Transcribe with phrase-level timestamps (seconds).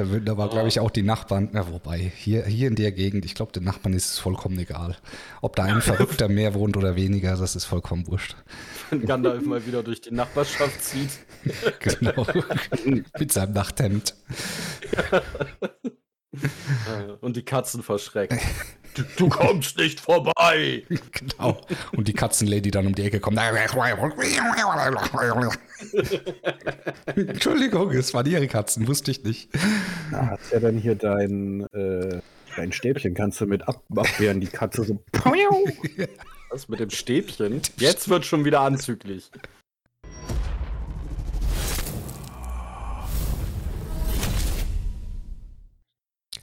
[0.00, 3.26] Da, da war, glaube ich, auch die Nachbarn, ja, wobei, hier, hier in der Gegend,
[3.26, 4.96] ich glaube, den Nachbarn ist es vollkommen egal.
[5.42, 8.34] Ob da ein Verrückter mehr wohnt oder weniger, das ist vollkommen wurscht.
[8.88, 11.10] Wenn Gandalf mal wieder durch die Nachbarschaft zieht.
[11.80, 12.26] genau.
[13.18, 14.14] Mit seinem Nachthemd.
[17.20, 18.40] Und die Katzen verschrecken.
[18.94, 20.82] Du, du, kommst nicht vorbei.
[21.12, 21.60] Genau.
[21.92, 23.38] Und die Katzenlady dann um die Ecke kommt.
[27.14, 29.48] Entschuldigung, es waren ihre Katzen, wusste ich nicht.
[30.10, 32.20] Na, hast ja dann hier dein, äh,
[32.56, 35.00] dein Stäbchen, kannst du mit ab abwehren, die Katze so.
[36.50, 37.62] Was mit dem Stäbchen?
[37.76, 39.30] Jetzt wird schon wieder anzüglich.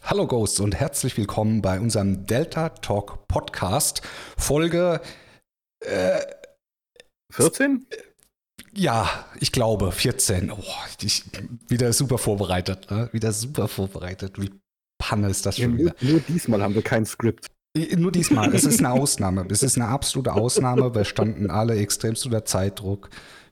[0.09, 4.01] Hallo Ghosts und herzlich willkommen bei unserem Delta Talk Podcast.
[4.37, 5.01] Folge
[5.81, 6.19] äh,
[7.33, 7.85] 14?
[8.73, 10.49] Ja, ich glaube 14.
[10.49, 10.63] Oh,
[11.01, 11.25] ich,
[11.67, 12.89] wieder super vorbereitet.
[12.89, 13.09] Ne?
[13.11, 14.41] Wieder super vorbereitet.
[14.41, 14.49] Wie
[14.97, 16.11] Panne ist das schon ja, nur, wieder.
[16.13, 17.47] Nur diesmal haben wir kein Skript.
[17.97, 18.55] Nur diesmal.
[18.55, 19.45] Es ist eine Ausnahme.
[19.49, 20.95] Es ist eine absolute Ausnahme.
[20.95, 23.09] Wir standen alle extremst unter Zeitdruck.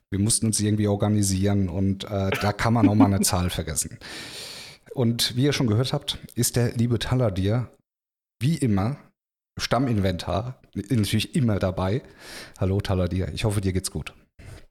[0.08, 3.98] Wir mussten uns irgendwie organisieren und äh, da kann man auch mal eine Zahl vergessen.
[4.96, 7.68] Und wie ihr schon gehört habt, ist der liebe Taladir
[8.40, 8.96] wie immer
[9.58, 12.00] Stamminventar natürlich immer dabei.
[12.58, 14.14] Hallo Taladir, ich hoffe, dir geht's gut.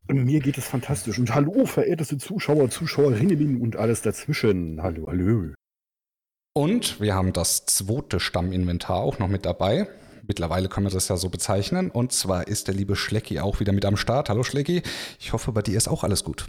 [0.07, 1.19] Mir geht es fantastisch.
[1.19, 4.81] Und hallo, verehrteste Zuschauer, Zuschauerinnen und alles dazwischen.
[4.81, 5.53] Hallo, hallo.
[6.55, 9.87] Und wir haben das zweite Stamminventar auch noch mit dabei.
[10.27, 11.91] Mittlerweile können wir das ja so bezeichnen.
[11.91, 14.29] Und zwar ist der liebe Schlecki auch wieder mit am Start.
[14.29, 14.81] Hallo Schlecki,
[15.19, 16.47] ich hoffe, bei dir ist auch alles gut.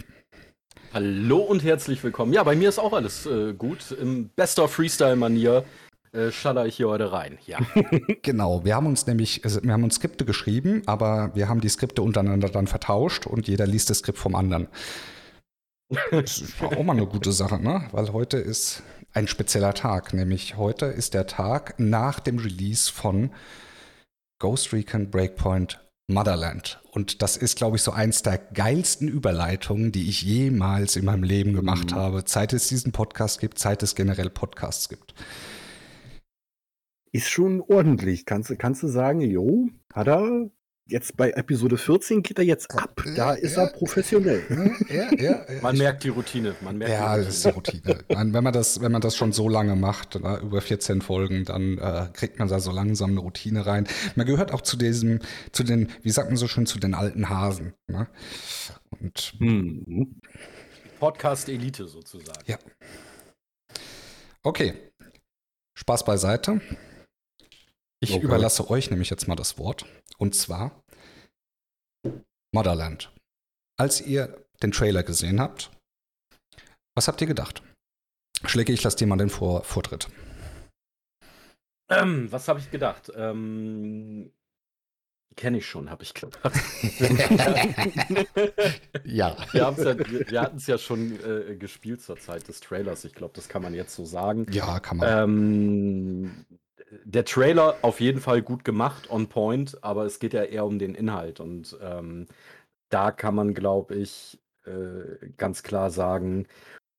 [0.93, 2.31] Hallo und herzlich willkommen.
[2.33, 3.91] Ja, bei mir ist auch alles äh, gut.
[3.91, 5.65] Im bester Freestyle-Manier
[6.13, 7.37] äh, schaller ich hier heute rein.
[7.45, 7.59] Ja.
[8.21, 11.69] genau, wir haben uns nämlich, also wir haben uns Skripte geschrieben, aber wir haben die
[11.69, 14.67] Skripte untereinander dann vertauscht und jeder liest das Skript vom anderen.
[16.11, 17.87] Das ist auch mal eine gute Sache, ne?
[17.91, 18.81] Weil heute ist
[19.13, 23.31] ein spezieller Tag, nämlich heute ist der Tag nach dem Release von
[24.39, 26.81] Ghost Recon Breakpoint Motherland.
[26.91, 31.23] Und das ist, glaube ich, so eins der geilsten Überleitungen, die ich jemals in meinem
[31.23, 31.95] Leben gemacht mhm.
[31.95, 32.23] habe.
[32.25, 35.13] Seit es diesen Podcast gibt, seit es generell Podcasts gibt.
[37.11, 38.25] Ist schon ordentlich.
[38.25, 40.49] Kannst, kannst du sagen, jo, hat er
[40.87, 43.03] jetzt bei Episode 14 geht er jetzt ab.
[43.15, 44.43] Da ist ja, er professionell.
[44.89, 46.55] Ja, ja, man merkt die Routine.
[46.61, 48.03] Man merkt ja, das ist die Routine.
[48.07, 51.77] wenn, man das, wenn man das schon so lange macht, na, über 14 Folgen, dann
[51.77, 53.87] äh, kriegt man da so langsam eine Routine rein.
[54.15, 55.19] Man gehört auch zu diesem,
[55.51, 57.73] zu den, wie sagt man so schön, zu den alten Hasen.
[57.87, 58.07] Ne?
[58.99, 60.19] Und hm.
[60.99, 62.43] Podcast-Elite sozusagen.
[62.45, 62.57] Ja.
[64.43, 64.73] Okay.
[65.75, 66.61] Spaß beiseite.
[67.99, 68.23] Ich okay.
[68.23, 69.85] überlasse euch nämlich jetzt mal das Wort.
[70.17, 70.83] Und zwar
[72.53, 73.11] Motherland.
[73.79, 75.71] Als ihr den Trailer gesehen habt,
[76.95, 77.61] was habt ihr gedacht?
[78.45, 80.07] Schläge, ich lasse dir mal den Vor Vortritt.
[81.89, 83.11] Ähm, was habe ich gedacht?
[83.15, 84.31] Ähm,
[85.37, 86.41] Kenne ich schon, habe ich gedacht.
[89.05, 89.37] ja.
[89.51, 93.05] Wir, ja, wir hatten es ja schon äh, gespielt zur Zeit des Trailers.
[93.05, 94.47] Ich glaube, das kann man jetzt so sagen.
[94.49, 95.23] Ja, kann man.
[95.23, 96.45] Ähm,
[97.03, 100.79] der Trailer auf jeden Fall gut gemacht, on point, aber es geht ja eher um
[100.79, 101.39] den Inhalt.
[101.39, 102.27] Und ähm,
[102.89, 106.47] da kann man, glaube ich, äh, ganz klar sagen,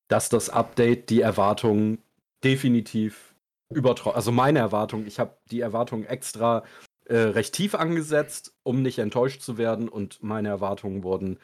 [0.08, 2.02] dass das Update die Erwartungen
[2.44, 3.34] definitiv
[3.70, 4.16] übertroffen.
[4.16, 6.64] Also meine Erwartung, ich habe die Erwartungen extra
[7.06, 9.88] äh, recht tief angesetzt, um nicht enttäuscht zu werden.
[9.88, 11.38] Und meine Erwartungen wurden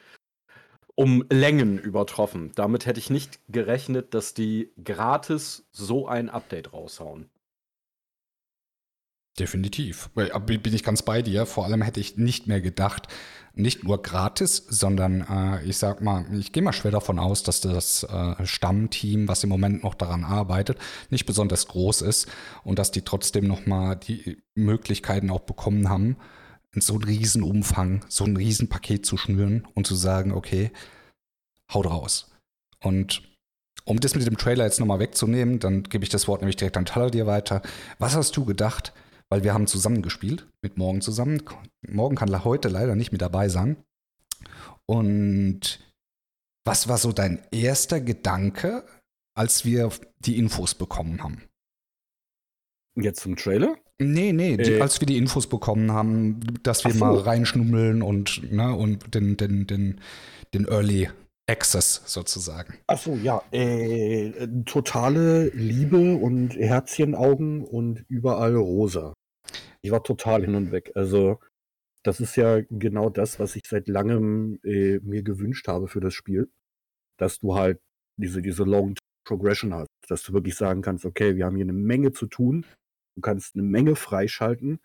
[0.95, 2.53] um Längen übertroffen.
[2.55, 7.31] Damit hätte ich nicht gerechnet, dass die gratis so ein Update raushauen.
[9.39, 10.11] Definitiv.
[10.15, 11.45] Bin ich ganz bei dir.
[11.45, 13.09] Vor allem hätte ich nicht mehr gedacht,
[13.57, 17.61] nicht nur gratis, sondern äh, ich sag mal, ich gehe mal schwer davon aus, dass
[17.61, 20.79] das äh, Stammteam, was im Moment noch daran arbeitet,
[21.11, 22.29] nicht besonders groß ist
[22.65, 26.17] und dass die trotzdem nochmal die Möglichkeiten auch bekommen haben,
[26.73, 30.73] in so einen riesen Umfang, so ein riesen Paket zu schnüren und zu sagen, okay,
[31.73, 32.33] haut raus.
[32.81, 33.23] Und
[33.85, 36.77] um das mit dem Trailer jetzt nochmal wegzunehmen, dann gebe ich das Wort nämlich direkt
[36.77, 37.63] an Taler dir weiter.
[37.99, 38.93] Was hast du gedacht,
[39.31, 41.43] weil wir haben zusammen gespielt, mit Morgen zusammen.
[41.87, 43.77] Morgen kann heute leider nicht mit dabei sein.
[44.87, 45.81] Und
[46.65, 48.85] was war so dein erster Gedanke,
[49.37, 51.43] als wir die Infos bekommen haben?
[52.97, 53.77] Jetzt zum Trailer?
[53.99, 56.99] Nee, nee, die, äh, als wir die Infos bekommen haben, dass wir so.
[56.99, 60.01] mal reinschnummeln und, ne, und den, den, den,
[60.53, 61.11] den Early
[61.47, 62.75] Access sozusagen.
[62.87, 63.43] Achso, ja.
[63.51, 69.13] Äh, totale Liebe und Herzchenaugen und überall rosa.
[69.83, 70.93] Ich war total hin und weg.
[70.95, 71.39] Also,
[72.03, 76.15] das ist ja genau das, was ich seit langem äh, mir gewünscht habe für das
[76.15, 76.51] Spiel.
[77.19, 77.81] Dass du halt
[78.17, 79.89] diese, diese Long Progression hast.
[80.09, 82.67] dass du wirklich sagen kannst, okay, wir haben hier eine Menge zu tun,
[83.17, 84.81] du kannst eine Menge freischalten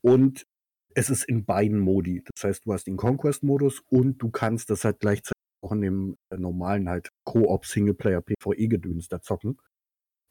[0.00, 0.46] und
[0.94, 2.22] es ist in beiden Modi.
[2.34, 6.16] Das heißt, du hast den Conquest-Modus und du kannst das halt gleichzeitig auch in dem
[6.30, 9.58] äh, normalen halt Koop Singleplayer PvE-Gedöns da zocken.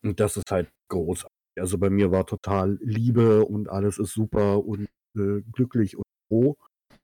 [0.03, 1.31] Und das ist halt großartig.
[1.59, 4.87] Also bei mir war total Liebe und alles ist super und
[5.17, 6.57] äh, glücklich und froh.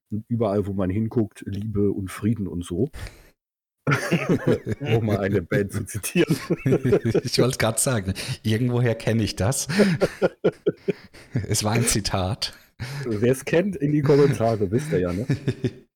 [0.09, 2.89] Und überall, wo man hinguckt, Liebe und Frieden und so.
[4.80, 6.35] um mal eine Band zu zitieren.
[6.65, 8.13] ich wollte es gerade sagen,
[8.44, 9.68] irgendwoher kenne ich das.
[11.47, 12.53] es war ein Zitat.
[13.06, 15.25] Wer es kennt, in die Kommentare, wisst ihr ja, ne?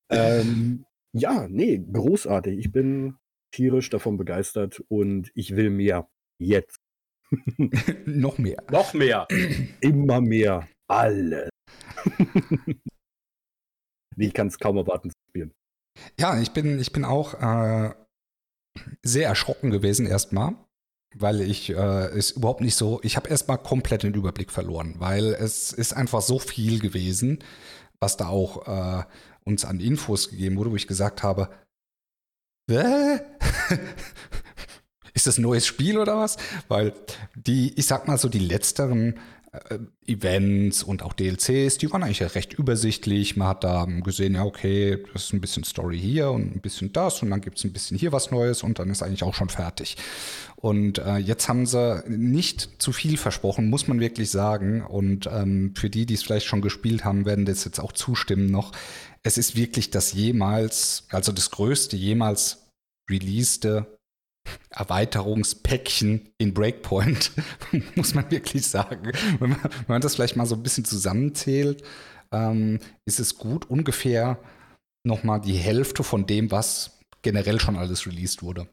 [0.10, 2.58] ähm, ja, nee, großartig.
[2.58, 3.18] Ich bin
[3.54, 6.10] tierisch davon begeistert und ich will mehr.
[6.40, 6.78] Jetzt.
[8.06, 8.64] Noch mehr.
[8.72, 9.28] Noch mehr.
[9.82, 10.68] Immer mehr.
[10.88, 11.50] Alles.
[14.16, 15.54] nee, ich kann es kaum erwarten zu spielen.
[16.20, 17.94] Ja, ich bin, ich bin auch äh,
[19.04, 20.56] sehr erschrocken gewesen erstmal,
[21.16, 25.34] weil ich äh, es überhaupt nicht so, ich habe erstmal komplett den Überblick verloren, weil
[25.34, 27.44] es ist einfach so viel gewesen,
[28.00, 29.04] was da auch äh,
[29.44, 31.50] uns an Infos gegeben wurde, wo ich gesagt habe,
[35.14, 36.38] ist das ein neues Spiel oder was?
[36.68, 36.94] Weil
[37.36, 39.20] die, ich sag mal so, die letzteren
[40.08, 43.36] Events und auch DLCs, die waren eigentlich recht übersichtlich.
[43.36, 46.94] Man hat da gesehen, ja, okay, das ist ein bisschen Story hier und ein bisschen
[46.94, 49.34] das und dann gibt es ein bisschen hier was Neues und dann ist eigentlich auch
[49.34, 49.98] schon fertig.
[50.56, 54.86] Und äh, jetzt haben sie nicht zu viel versprochen, muss man wirklich sagen.
[54.86, 58.50] Und ähm, für die, die es vielleicht schon gespielt haben, werden das jetzt auch zustimmen
[58.50, 58.72] noch.
[59.22, 62.70] Es ist wirklich das jemals, also das größte jemals
[63.10, 64.00] releaste
[64.70, 67.32] Erweiterungspäckchen in Breakpoint,
[67.96, 69.12] muss man wirklich sagen.
[69.40, 71.84] Wenn man, wenn man, das vielleicht mal so ein bisschen zusammenzählt,
[72.32, 74.40] ähm, ist es gut ungefähr
[75.04, 78.68] nochmal die Hälfte von dem, was generell schon alles released wurde.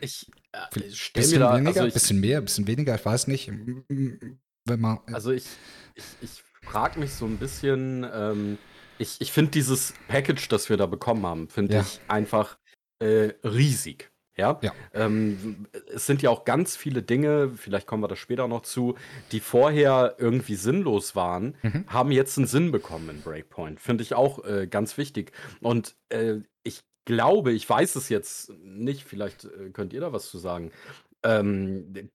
[0.00, 0.80] Ich äh,
[1.12, 3.50] bisschen da, weniger, also ich, bisschen mehr, bisschen weniger, ich weiß nicht.
[3.88, 5.46] Wenn man, also ich,
[5.94, 8.58] ich, ich frage mich so ein bisschen, ähm,
[8.98, 11.80] ich, ich finde dieses Package, das wir da bekommen haben, finde ja.
[11.80, 12.58] ich einfach
[13.00, 14.10] äh, riesig.
[14.36, 14.72] Ja, ja.
[14.92, 18.96] Ähm, es sind ja auch ganz viele Dinge, vielleicht kommen wir da später noch zu,
[19.30, 21.84] die vorher irgendwie sinnlos waren, mhm.
[21.86, 23.80] haben jetzt einen Sinn bekommen in Breakpoint.
[23.80, 25.32] Finde ich auch äh, ganz wichtig.
[25.60, 30.28] Und äh, ich glaube, ich weiß es jetzt nicht, vielleicht äh, könnt ihr da was
[30.28, 30.72] zu sagen.
[31.22, 32.10] Ähm,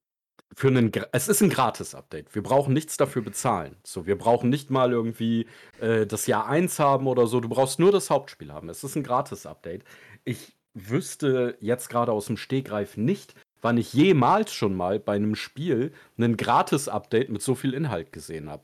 [0.55, 2.33] für einen, es ist ein Gratis-Update.
[2.33, 3.77] Wir brauchen nichts dafür bezahlen.
[3.83, 5.45] So, wir brauchen nicht mal irgendwie
[5.79, 7.39] äh, das Jahr 1 haben oder so.
[7.39, 8.67] Du brauchst nur das Hauptspiel haben.
[8.67, 9.83] Es ist ein Gratis-Update.
[10.25, 15.35] Ich wüsste jetzt gerade aus dem Stegreif nicht, wann ich jemals schon mal bei einem
[15.35, 18.63] Spiel ein Gratis-Update mit so viel Inhalt gesehen habe.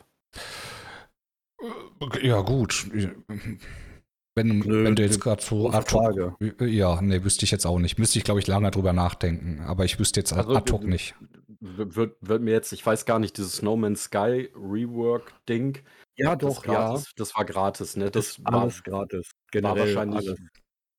[2.21, 2.87] Ja, gut.
[4.35, 7.79] Wenn, Nö, wenn du jetzt gerade so ad hoc, Ja, nee, wüsste ich jetzt auch
[7.79, 7.97] nicht.
[7.97, 9.61] Müsste ich, glaube ich, lange drüber nachdenken.
[9.61, 11.15] Aber ich wüsste jetzt also, ad hoc nicht.
[11.61, 15.79] Wird, wird, mir jetzt, ich weiß gar nicht, dieses No Man's Sky Rework-Ding.
[16.17, 17.01] Ja, doch, das ja.
[17.15, 18.11] Das war gratis, ne?
[18.11, 19.31] Das, das war alles gratis.
[19.51, 20.39] Generell war wahrscheinlich alles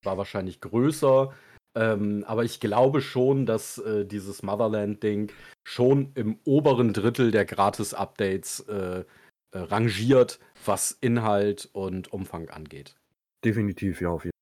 [0.06, 1.34] war wahrscheinlich größer.
[1.76, 5.30] Ähm, aber ich glaube schon, dass äh, dieses Motherland-Ding
[5.62, 9.04] schon im oberen Drittel der Gratis-Updates äh, äh,
[9.52, 12.96] rangiert, was Inhalt und Umfang angeht.
[13.44, 14.32] Definitiv, ja, auf jeden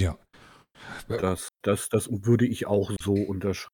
[0.00, 0.04] Fall.
[0.04, 0.18] Ja.
[1.08, 3.70] Das, das, das würde ich auch so unterschreiben.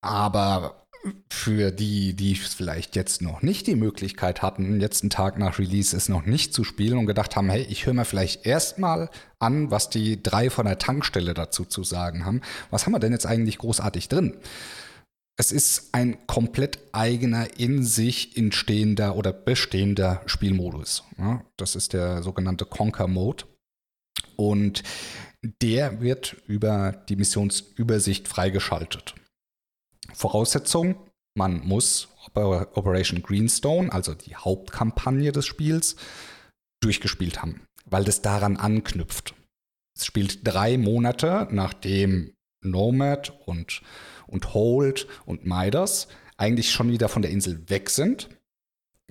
[0.00, 0.86] Aber
[1.30, 5.96] für die, die vielleicht jetzt noch nicht die Möglichkeit hatten, jetzt einen Tag nach Release
[5.96, 9.70] es noch nicht zu spielen und gedacht haben, hey, ich höre mir vielleicht erstmal an,
[9.70, 12.40] was die drei von der Tankstelle dazu zu sagen haben.
[12.70, 14.36] Was haben wir denn jetzt eigentlich großartig drin?
[15.36, 21.04] Es ist ein komplett eigener, in sich entstehender oder bestehender Spielmodus.
[21.16, 23.44] Ja, das ist der sogenannte Conquer Mode.
[24.34, 24.82] Und
[25.62, 29.14] der wird über die Missionsübersicht freigeschaltet.
[30.12, 30.96] Voraussetzung,
[31.34, 35.96] man muss Operation Greenstone, also die Hauptkampagne des Spiels,
[36.80, 39.34] durchgespielt haben, weil das daran anknüpft.
[39.96, 42.34] Es spielt drei Monate, nachdem
[42.64, 43.82] Nomad und,
[44.26, 48.28] und Hold und Midas eigentlich schon wieder von der Insel weg sind.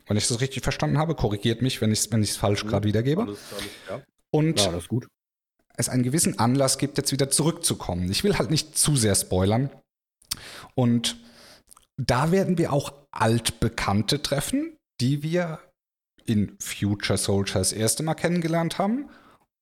[0.05, 2.69] Wenn ich das richtig verstanden habe, korrigiert mich, wenn ich es wenn falsch mhm.
[2.69, 3.23] gerade wiedergebe.
[3.23, 4.01] Alles, alles, ja.
[4.31, 4.79] Und ja,
[5.75, 8.09] es einen gewissen Anlass gibt, jetzt wieder zurückzukommen.
[8.09, 9.69] Ich will halt nicht zu sehr spoilern,
[10.75, 11.17] und
[11.97, 15.59] da werden wir auch Altbekannte treffen, die wir
[16.25, 19.09] in Future Soldier das erste Mal kennengelernt haben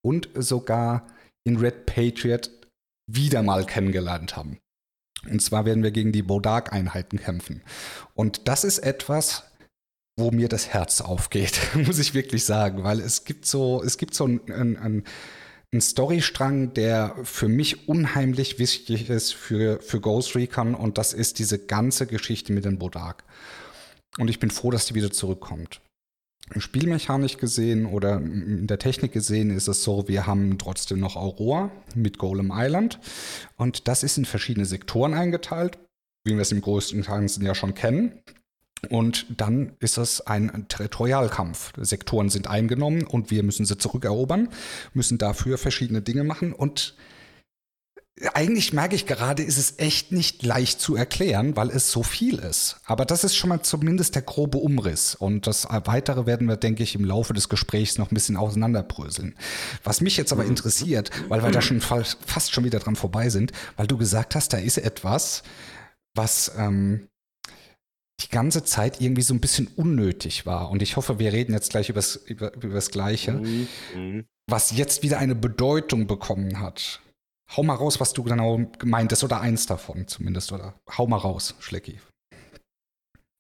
[0.03, 1.08] und sogar
[1.46, 2.51] in Red Patriot
[3.08, 4.60] wieder mal kennengelernt haben.
[5.29, 7.62] Und zwar werden wir gegen die Bodark-Einheiten kämpfen.
[8.13, 9.44] Und das ist etwas,
[10.17, 14.13] wo mir das Herz aufgeht, muss ich wirklich sagen, weil es gibt so, es gibt
[14.13, 15.03] so ein, ein, ein
[15.74, 21.39] ein Storystrang, der für mich unheimlich wichtig ist für, für Ghost Recon und das ist
[21.39, 23.24] diese ganze Geschichte mit dem Bodak.
[24.17, 25.81] Und ich bin froh, dass die wieder zurückkommt.
[26.55, 31.72] Spielmechanisch gesehen oder in der Technik gesehen ist es so, wir haben trotzdem noch Aurora
[31.95, 33.00] mit Golem Island
[33.57, 35.79] und das ist in verschiedene Sektoren eingeteilt,
[36.24, 38.22] wie wir es im größten Teil ja schon kennen.
[38.89, 41.74] Und dann ist es ein Territorialkampf.
[41.77, 44.50] Sektoren sind eingenommen und wir müssen sie zurückerobern,
[44.94, 46.96] müssen dafür verschiedene Dinge machen und
[48.34, 52.39] eigentlich merke ich gerade, ist es echt nicht leicht zu erklären, weil es so viel
[52.39, 52.77] ist.
[52.86, 55.15] Aber das ist schon mal zumindest der grobe Umriss.
[55.15, 59.36] Und das Weitere werden wir, denke ich, im Laufe des Gesprächs noch ein bisschen auseinanderbröseln.
[59.84, 60.51] Was mich jetzt aber mhm.
[60.51, 64.53] interessiert, weil wir da schon fast schon wieder dran vorbei sind, weil du gesagt hast,
[64.53, 65.44] da ist etwas,
[66.13, 67.10] was ähm,
[68.22, 70.69] die ganze Zeit irgendwie so ein bisschen unnötig war.
[70.69, 73.34] Und ich hoffe, wir reden jetzt gleich übers, über, das Gleiche.
[73.34, 73.67] Mhm.
[73.95, 74.25] mhm.
[74.48, 77.01] Was jetzt wieder eine Bedeutung bekommen hat.
[77.55, 81.55] Hau mal raus, was du genau meintest, oder eins davon zumindest, oder hau mal raus,
[81.60, 82.00] Schlecki.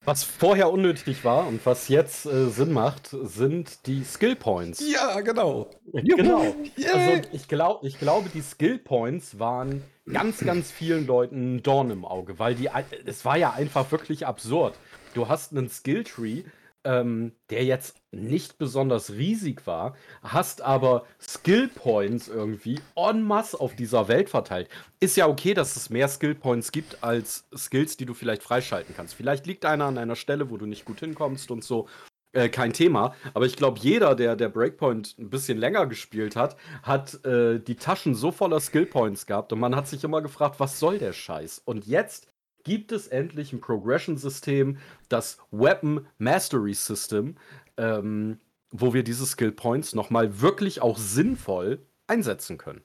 [0.03, 4.79] Was vorher unnötig war und was jetzt äh, Sinn macht, sind die Skill Points.
[4.91, 5.71] Ja, genau.
[5.91, 6.55] Genau.
[6.77, 6.93] Yeah.
[6.93, 11.91] Also ich, glaub, ich glaube, die Skill Points waren ganz, ganz vielen Leuten ein Dorn
[11.91, 12.69] im Auge, weil die,
[13.05, 14.75] es war ja einfach wirklich absurd.
[15.13, 16.43] Du hast einen Skill Tree,
[16.83, 23.75] ähm, der jetzt nicht besonders riesig war, hast aber Skill Points irgendwie en masse auf
[23.75, 24.69] dieser Welt verteilt.
[24.99, 28.93] Ist ja okay, dass es mehr Skill Points gibt als Skills, die du vielleicht freischalten
[28.95, 29.15] kannst.
[29.15, 31.87] Vielleicht liegt einer an einer Stelle, wo du nicht gut hinkommst und so.
[32.35, 33.15] Äh, kein Thema.
[33.33, 37.75] Aber ich glaube, jeder, der der Breakpoint ein bisschen länger gespielt hat, hat äh, die
[37.75, 41.13] Taschen so voller Skill Points gehabt und man hat sich immer gefragt, was soll der
[41.13, 41.61] Scheiß?
[41.63, 42.27] Und jetzt
[42.65, 47.37] gibt es endlich ein Progression-System, das Weapon Mastery System,
[47.77, 52.81] ähm, wo wir diese Skill Points nochmal wirklich auch sinnvoll einsetzen können.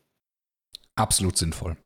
[0.94, 1.76] Absolut sinnvoll.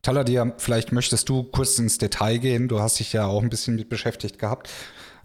[0.00, 2.68] Taladir, vielleicht möchtest du kurz ins Detail gehen.
[2.68, 4.70] Du hast dich ja auch ein bisschen mit beschäftigt gehabt,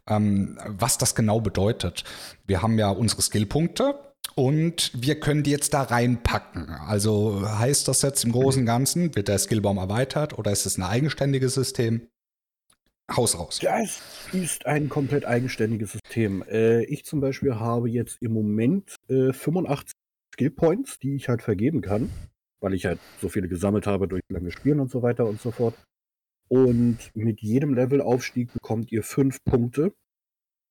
[0.09, 2.03] ähm, was das genau bedeutet.
[2.45, 3.99] Wir haben ja unsere Skillpunkte
[4.35, 6.69] und wir können die jetzt da reinpacken.
[6.69, 10.77] Also heißt das jetzt im Großen und Ganzen, wird der Skillbaum erweitert oder ist es
[10.77, 12.07] ein eigenständiges System?
[13.11, 13.59] Haus raus.
[13.61, 14.01] Das
[14.33, 16.43] ist ein komplett eigenständiges System.
[16.49, 19.93] Äh, ich zum Beispiel habe jetzt im Moment äh, 85
[20.33, 22.09] Skillpoints, die ich halt vergeben kann,
[22.61, 25.51] weil ich halt so viele gesammelt habe durch lange Spielen und so weiter und so
[25.51, 25.75] fort.
[26.47, 29.93] Und mit jedem Levelaufstieg bekommt ihr fünf Punkte,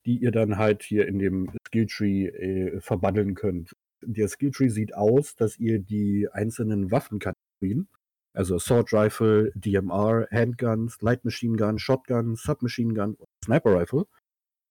[0.07, 3.75] die ihr dann halt hier in dem Skilltree äh, verbuddeln könnt.
[4.03, 7.89] Der Skilltree sieht aus, dass ihr die einzelnen Waffenkategorien
[8.35, 14.07] also Assault Rifle, DMR, Handguns, Light Machine Gun, Shotgun, Submachine Gun und Sniper Rifle.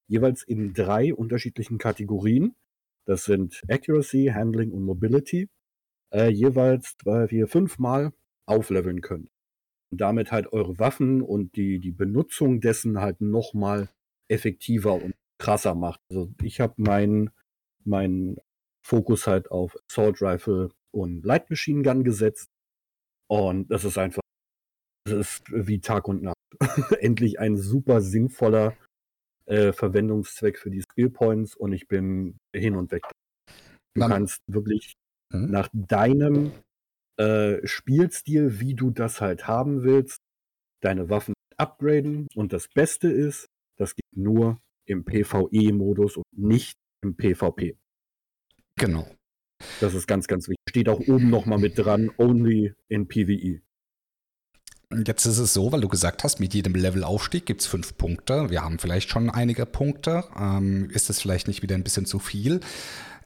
[0.08, 2.56] Jeweils in drei unterschiedlichen Kategorien.
[3.06, 5.50] Das sind Accuracy, Handling und Mobility.
[6.14, 8.12] Äh, jeweils zwei, vier, fünf Mal
[8.46, 9.30] aufleveln könnt.
[9.94, 13.90] Und damit halt eure Waffen und die, die Benutzung dessen halt nochmal
[14.28, 16.00] effektiver und krasser macht.
[16.10, 17.30] Also ich habe meinen
[17.86, 18.38] mein
[18.84, 22.50] Fokus halt auf Assault Rifle und Light Machine Gun gesetzt
[23.28, 24.24] und das ist einfach,
[25.06, 26.38] das ist wie Tag und Nacht.
[27.00, 28.76] Endlich ein super sinnvoller
[29.46, 33.04] äh, Verwendungszweck für die Skill Points und ich bin hin und weg.
[33.94, 34.94] Du Dann, kannst wirklich
[35.32, 35.52] hm?
[35.52, 36.52] nach deinem
[37.18, 40.20] äh, Spielstil, wie du das halt haben willst,
[40.82, 42.28] deine Waffen upgraden.
[42.36, 47.78] Und das Beste ist, das geht nur im PvE-Modus und nicht im PvP.
[48.76, 49.08] Genau.
[49.80, 50.64] Das ist ganz, ganz wichtig.
[50.70, 53.62] Steht auch oben nochmal mit dran, only in PvE.
[55.06, 58.50] Jetzt ist es so, weil du gesagt hast, mit jedem Levelaufstieg gibt es fünf Punkte.
[58.50, 60.26] Wir haben vielleicht schon einige Punkte.
[60.38, 62.60] Ähm, ist es vielleicht nicht wieder ein bisschen zu viel?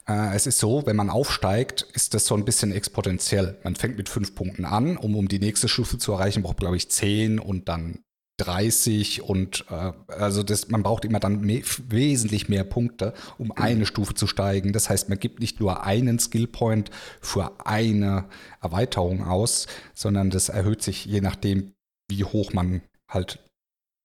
[0.08, 3.58] Äh, es ist so, wenn man aufsteigt, ist das so ein bisschen exponentiell.
[3.64, 6.78] Man fängt mit fünf Punkten an, um, um die nächste Stufe zu erreichen, braucht, glaube
[6.78, 8.00] ich, zehn und dann
[8.38, 13.86] 30 und äh, also das, man braucht immer dann mehr, wesentlich mehr Punkte, um eine
[13.86, 14.74] Stufe zu steigen.
[14.74, 18.26] Das heißt, man gibt nicht nur einen Skillpoint für eine
[18.62, 21.74] Erweiterung aus, sondern das erhöht sich je nachdem,
[22.10, 23.40] wie hoch man halt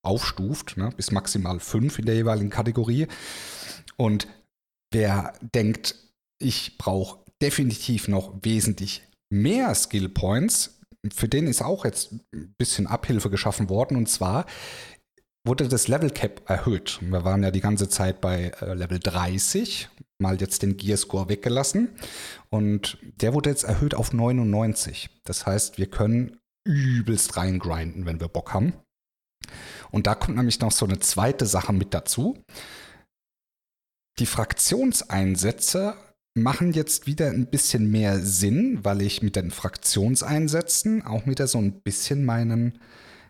[0.03, 3.07] aufstuft, ne, bis maximal fünf in der jeweiligen Kategorie.
[3.97, 4.27] Und
[4.93, 5.97] wer denkt,
[6.39, 10.81] ich brauche definitiv noch wesentlich mehr Skillpoints,
[11.11, 13.97] für den ist auch jetzt ein bisschen Abhilfe geschaffen worden.
[13.97, 14.47] Und zwar
[15.45, 17.01] wurde das Level Cap erhöht.
[17.03, 21.29] Wir waren ja die ganze Zeit bei äh, Level 30, mal jetzt den Gear Score
[21.29, 21.89] weggelassen.
[22.51, 25.11] Und der wurde jetzt erhöht auf 99.
[25.25, 28.75] Das heißt, wir können übelst reingrinden, wenn wir Bock haben.
[29.91, 32.39] Und da kommt nämlich noch so eine zweite Sache mit dazu.
[34.19, 35.95] Die Fraktionseinsätze
[36.35, 41.59] machen jetzt wieder ein bisschen mehr Sinn, weil ich mit den Fraktionseinsätzen auch wieder so
[41.59, 42.79] ein bisschen meinen,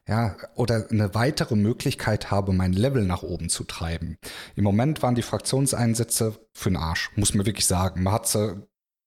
[0.09, 4.19] ja, oder eine weitere Möglichkeit habe, mein Level nach oben zu treiben.
[4.57, 8.03] Im Moment waren die Fraktionseinsätze für den Arsch, muss man wirklich sagen.
[8.03, 8.63] Man hat sie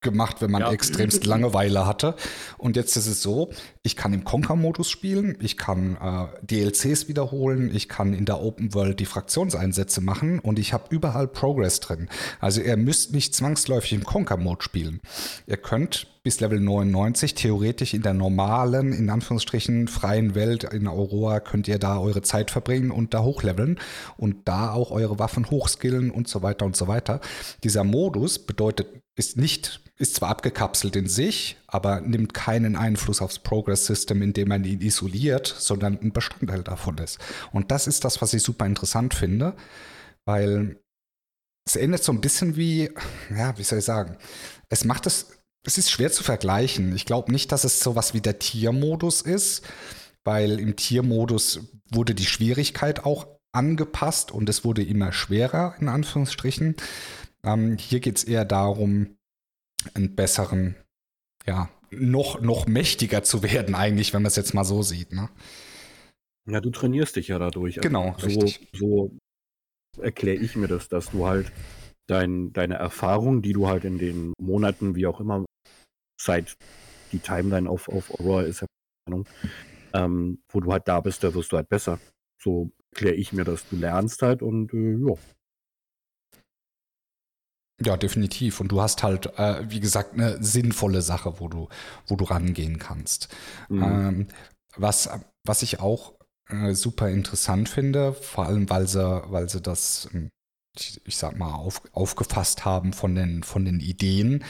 [0.05, 0.71] gemacht, wenn man ja.
[0.71, 2.15] extremst Langeweile hatte.
[2.57, 3.49] Und jetzt ist es so,
[3.83, 8.73] ich kann im Conquer-Modus spielen, ich kann äh, DLCs wiederholen, ich kann in der Open
[8.73, 12.07] World die Fraktionseinsätze machen und ich habe überall Progress drin.
[12.39, 15.01] Also ihr müsst nicht zwangsläufig im Conquer-Mode spielen.
[15.47, 21.39] Ihr könnt bis Level 99 theoretisch in der normalen, in Anführungsstrichen, freien Welt in Aurora
[21.39, 23.79] könnt ihr da eure Zeit verbringen und da hochleveln
[24.17, 27.21] und da auch eure Waffen hochskillen und so weiter und so weiter.
[27.63, 33.39] Dieser Modus bedeutet, ist nicht ist zwar abgekapselt in sich, aber nimmt keinen Einfluss aufs
[33.39, 37.19] Progress System, indem man ihn isoliert, sondern ein Bestandteil davon ist.
[37.53, 39.55] Und das ist das, was ich super interessant finde,
[40.25, 40.77] weil
[41.65, 42.91] es endet so ein bisschen wie,
[43.35, 44.17] ja, wie soll ich sagen,
[44.69, 46.95] es macht es, es ist schwer zu vergleichen.
[46.95, 49.65] Ich glaube nicht, dass es sowas wie der Tiermodus ist,
[50.25, 51.59] weil im Tiermodus
[51.89, 56.75] wurde die Schwierigkeit auch angepasst und es wurde immer schwerer, in Anführungsstrichen.
[57.43, 59.15] Ähm, hier geht es eher darum,
[59.93, 60.75] einen besseren,
[61.45, 65.13] ja, noch, noch mächtiger zu werden, eigentlich, wenn man es jetzt mal so sieht.
[65.13, 65.29] Ne?
[66.47, 67.77] Ja, du trainierst dich ja dadurch.
[67.77, 68.67] Also genau, so, richtig.
[68.73, 69.17] So
[69.99, 71.51] erkläre ich mir das, dass du halt
[72.07, 75.45] dein, deine Erfahrung, die du halt in den Monaten, wie auch immer,
[76.19, 76.55] seit
[77.11, 78.67] die Timeline auf, auf Aurora ist, ja,
[79.07, 79.27] Ahnung,
[79.93, 81.99] ähm, wo du halt da bist, da wirst du halt besser.
[82.41, 83.67] So erkläre ich mir das.
[83.69, 85.15] Du lernst halt und äh, ja,
[87.81, 88.59] ja, definitiv.
[88.59, 91.67] Und du hast halt, äh, wie gesagt, eine sinnvolle Sache, wo du,
[92.07, 93.29] wo du rangehen kannst.
[93.69, 93.83] Mhm.
[93.83, 94.27] Ähm,
[94.77, 95.09] was,
[95.43, 96.13] was ich auch
[96.49, 100.29] äh, super interessant finde, vor allem weil sie, weil sie das ähm,
[100.77, 104.43] ich, ich sag mal, auf, aufgefasst haben von den, von den Ideen.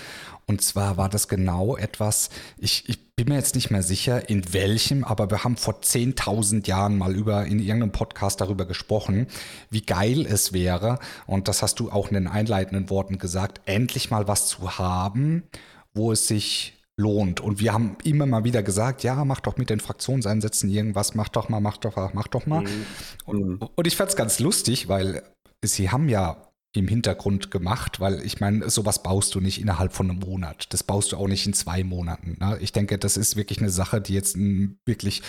[0.47, 4.53] Und zwar war das genau etwas, ich, ich bin mir jetzt nicht mehr sicher, in
[4.53, 9.27] welchem, aber wir haben vor 10.000 Jahren mal über, in irgendeinem Podcast darüber gesprochen,
[9.69, 14.11] wie geil es wäre, und das hast du auch in den einleitenden Worten gesagt, endlich
[14.11, 15.43] mal was zu haben,
[15.93, 17.39] wo es sich lohnt.
[17.41, 21.29] Und wir haben immer mal wieder gesagt, ja, mach doch mit den Fraktionseinsätzen irgendwas, mach
[21.29, 22.61] doch mal, mach doch mal, mach doch mal.
[22.61, 22.85] Mhm.
[23.25, 25.23] Und, und ich fand es ganz lustig, weil
[25.63, 30.09] sie haben ja im Hintergrund gemacht, weil ich meine, sowas baust du nicht innerhalb von
[30.09, 30.67] einem Monat.
[30.73, 32.37] Das baust du auch nicht in zwei Monaten.
[32.39, 32.57] Ne?
[32.59, 35.21] Ich denke, das ist wirklich eine Sache, die jetzt ein, wirklich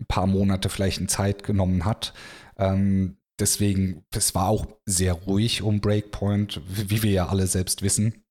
[0.00, 2.12] ein paar Monate vielleicht in Zeit genommen hat.
[2.58, 8.24] Ähm, deswegen, es war auch sehr ruhig um Breakpoint, wie wir ja alle selbst wissen.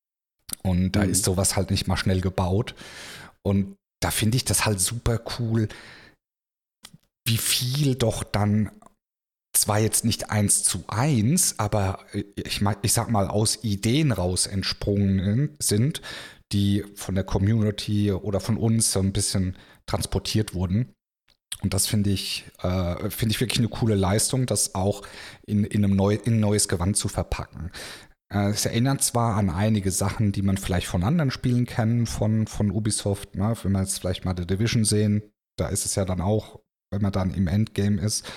[0.62, 1.12] Und da mhm.
[1.12, 2.76] ist sowas halt nicht mal schnell gebaut.
[3.42, 5.68] Und da finde ich das halt super cool,
[7.26, 8.72] wie viel doch dann
[9.54, 15.56] zwar jetzt nicht eins zu eins, aber ich, ich sag mal aus Ideen raus entsprungen
[15.60, 16.02] sind,
[16.52, 20.94] die von der Community oder von uns so ein bisschen transportiert wurden.
[21.62, 25.02] Und das finde ich, äh, finde ich wirklich eine coole Leistung, das auch
[25.46, 27.72] in, in, einem neu, in ein neues Gewand zu verpacken.
[28.32, 32.48] Äh, es erinnert zwar an einige Sachen, die man vielleicht von anderen Spielen kennt, von,
[32.48, 33.54] von Ubisoft, ne?
[33.64, 35.24] wenn wir jetzt vielleicht mal The Division sehen,
[35.58, 36.60] da ist es ja dann auch
[36.92, 38.30] wenn man dann im Endgame ist, äh,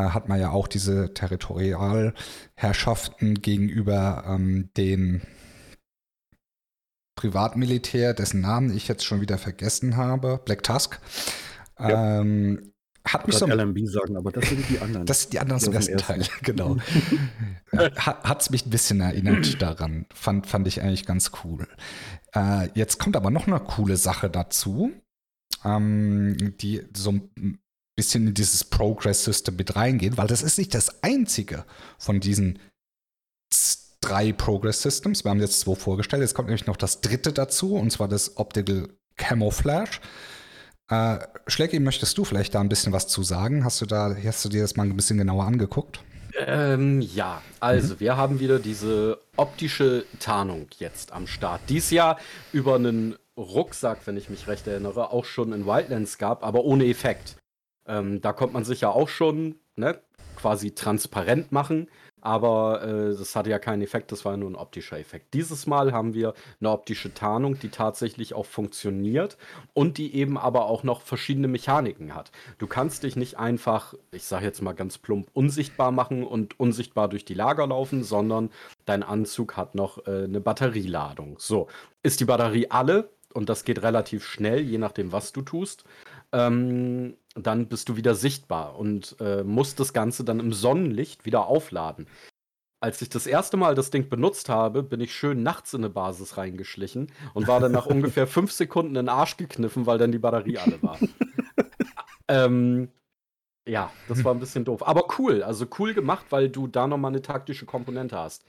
[0.00, 5.22] hat man ja auch diese Territorialherrschaften gegenüber ähm, den
[7.14, 11.00] Privatmilitär, dessen Namen ich jetzt schon wieder vergessen habe, Black Tusk.
[11.78, 12.20] Ja.
[12.20, 12.72] Ähm,
[13.04, 13.46] hat mich so.
[13.46, 15.06] LMB sagen, aber das sind die anderen.
[15.06, 16.76] Das sind die anderen zum ersten, ersten Teil, genau.
[17.96, 20.06] hat es mich ein bisschen erinnert daran.
[20.14, 21.66] Fand, fand ich eigentlich ganz cool.
[22.34, 24.92] Äh, jetzt kommt aber noch eine coole Sache dazu,
[25.64, 27.20] ähm, die so
[28.02, 31.64] bisschen in dieses Progress-System mit reingehen, weil das ist nicht das einzige
[31.98, 32.58] von diesen
[34.00, 35.24] drei Progress-Systems.
[35.24, 36.22] Wir haben jetzt zwei vorgestellt.
[36.22, 40.00] Jetzt kommt nämlich noch das dritte dazu, und zwar das Optical Camouflage.
[40.90, 43.64] Äh, Schlecki, möchtest du vielleicht da ein bisschen was zu sagen?
[43.64, 46.00] Hast du da, hast du dir das mal ein bisschen genauer angeguckt?
[46.44, 48.00] Ähm, ja, also mhm.
[48.00, 51.60] wir haben wieder diese optische Tarnung jetzt am Start.
[51.68, 52.18] Dies Jahr
[52.52, 56.86] über einen Rucksack, wenn ich mich recht erinnere, auch schon in Wildlands gab, aber ohne
[56.86, 57.36] Effekt.
[57.86, 60.00] Ähm, da konnte man sich ja auch schon ne,
[60.36, 61.88] quasi transparent machen,
[62.20, 65.34] aber äh, das hatte ja keinen Effekt, das war nur ein optischer Effekt.
[65.34, 69.36] Dieses Mal haben wir eine optische Tarnung, die tatsächlich auch funktioniert
[69.74, 72.30] und die eben aber auch noch verschiedene Mechaniken hat.
[72.58, 77.08] Du kannst dich nicht einfach, ich sage jetzt mal ganz plump, unsichtbar machen und unsichtbar
[77.08, 78.50] durch die Lager laufen, sondern
[78.84, 81.36] dein Anzug hat noch äh, eine Batterieladung.
[81.40, 81.66] So,
[82.04, 85.84] ist die Batterie alle, und das geht relativ schnell, je nachdem, was du tust,
[86.32, 91.46] ähm, dann bist du wieder sichtbar und äh, musst das Ganze dann im Sonnenlicht wieder
[91.46, 92.06] aufladen.
[92.80, 95.90] als ich das erste Mal das Ding benutzt habe, bin ich schön nachts in eine
[95.90, 100.12] Basis reingeschlichen und war dann nach ungefähr fünf Sekunden in den Arsch gekniffen, weil dann
[100.12, 100.98] die Batterie alle war.
[102.28, 102.88] ähm,
[103.66, 104.86] ja, das war ein bisschen doof.
[104.86, 108.44] Aber cool, also cool gemacht, weil du da nochmal eine taktische Komponente hast.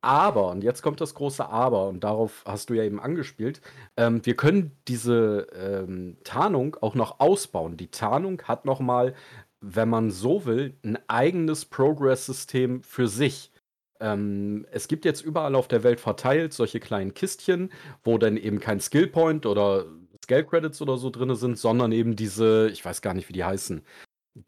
[0.00, 3.60] Aber, und jetzt kommt das große Aber, und darauf hast du ja eben angespielt,
[3.96, 7.76] ähm, wir können diese ähm, Tarnung auch noch ausbauen.
[7.76, 9.14] Die Tarnung hat nochmal,
[9.60, 13.52] wenn man so will, ein eigenes Progress-System für sich.
[14.00, 17.72] Ähm, es gibt jetzt überall auf der Welt verteilt solche kleinen Kistchen,
[18.04, 19.86] wo dann eben kein Skillpoint oder
[20.24, 23.44] Scale Credits oder so drin sind, sondern eben diese, ich weiß gar nicht, wie die
[23.44, 23.82] heißen,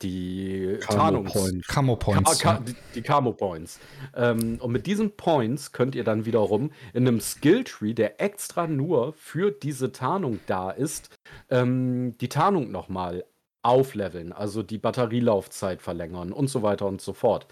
[0.03, 1.67] die Camo Points.
[1.67, 2.39] Camo Points.
[2.39, 3.81] Ka Ka die, die Camo Points.
[4.15, 8.67] Ähm, und mit diesen Points könnt ihr dann wiederum in einem Skill Tree, der extra
[8.67, 11.11] nur für diese Tarnung da ist,
[11.49, 13.25] ähm, die Tarnung nochmal
[13.63, 17.47] aufleveln, also die Batterielaufzeit verlängern und so weiter und so fort.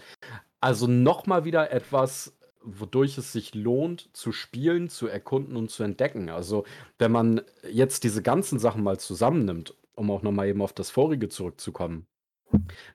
[0.61, 6.29] Also nochmal wieder etwas, wodurch es sich lohnt, zu spielen, zu erkunden und zu entdecken.
[6.29, 6.65] Also,
[6.99, 11.29] wenn man jetzt diese ganzen Sachen mal zusammennimmt, um auch nochmal eben auf das vorige
[11.29, 12.05] zurückzukommen.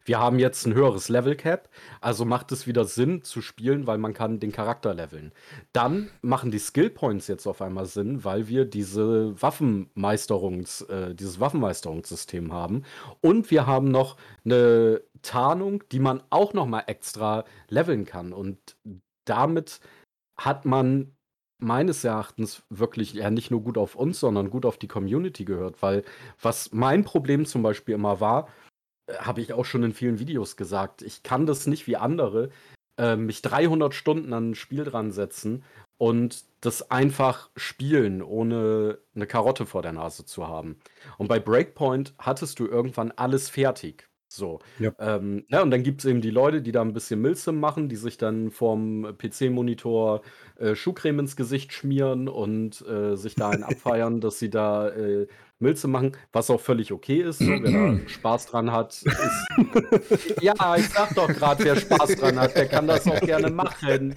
[0.05, 1.69] Wir haben jetzt ein höheres Level Cap,
[2.01, 5.33] also macht es wieder Sinn zu spielen, weil man kann den Charakter leveln.
[5.73, 11.41] Dann machen die Skill Points jetzt auf einmal Sinn, weil wir diese Waffenmeisterungs, äh, dieses
[11.41, 12.85] Waffenmeisterungssystem haben.
[13.21, 18.33] Und wir haben noch eine Tarnung, die man auch noch mal extra leveln kann.
[18.33, 18.77] Und
[19.25, 19.81] damit
[20.37, 21.13] hat man
[21.63, 25.81] meines Erachtens wirklich ja nicht nur gut auf uns, sondern gut auf die Community gehört,
[25.81, 26.03] weil
[26.41, 28.49] was mein Problem zum Beispiel immer war,
[29.19, 31.03] habe ich auch schon in vielen Videos gesagt.
[31.03, 32.51] Ich kann das nicht wie andere,
[32.99, 35.65] äh, mich 300 Stunden an ein Spiel dran setzen
[35.99, 40.77] und das einfach spielen, ohne eine Karotte vor der Nase zu haben.
[41.19, 44.09] Und bei Breakpoint hattest du irgendwann alles fertig.
[44.33, 44.61] So.
[44.79, 44.93] Ja.
[44.99, 47.89] Ähm, ja, und dann gibt es eben die Leute, die da ein bisschen Milsim machen,
[47.89, 50.23] die sich dann vorm PC-Monitor
[50.57, 55.27] äh, Schuhcreme ins Gesicht schmieren und äh, sich da einen abfeiern, dass sie da äh,
[55.63, 57.39] Milze machen, was auch völlig okay ist.
[57.39, 59.03] So, wer da Spaß dran hat,
[60.41, 64.15] ja, ich sag doch gerade, wer Spaß dran hat, der kann das auch gerne machen.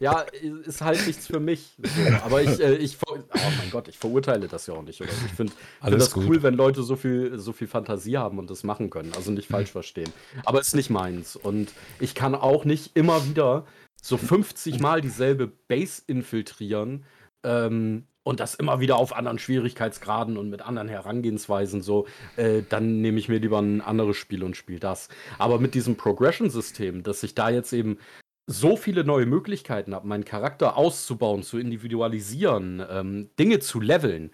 [0.00, 0.24] Ja,
[0.64, 1.76] ist halt nichts für mich.
[1.82, 5.00] So, aber ich, äh, ich, oh mein Gott, ich verurteile das ja auch nicht.
[5.00, 5.10] Oder?
[5.10, 6.26] Ich finde find das gut.
[6.26, 9.12] cool, wenn Leute so viel, so viel Fantasie haben und das machen können.
[9.16, 10.10] Also nicht falsch verstehen.
[10.44, 11.34] Aber ist nicht meins.
[11.34, 13.66] Und ich kann auch nicht immer wieder
[14.00, 17.04] so 50 Mal dieselbe Base infiltrieren.
[17.42, 23.00] Ähm, und das immer wieder auf anderen Schwierigkeitsgraden und mit anderen Herangehensweisen so, äh, dann
[23.00, 25.08] nehme ich mir lieber ein anderes Spiel und spiele das.
[25.38, 27.96] Aber mit diesem Progression-System, dass ich da jetzt eben
[28.46, 34.30] so viele neue Möglichkeiten habe, meinen Charakter auszubauen, zu individualisieren, ähm, Dinge zu leveln.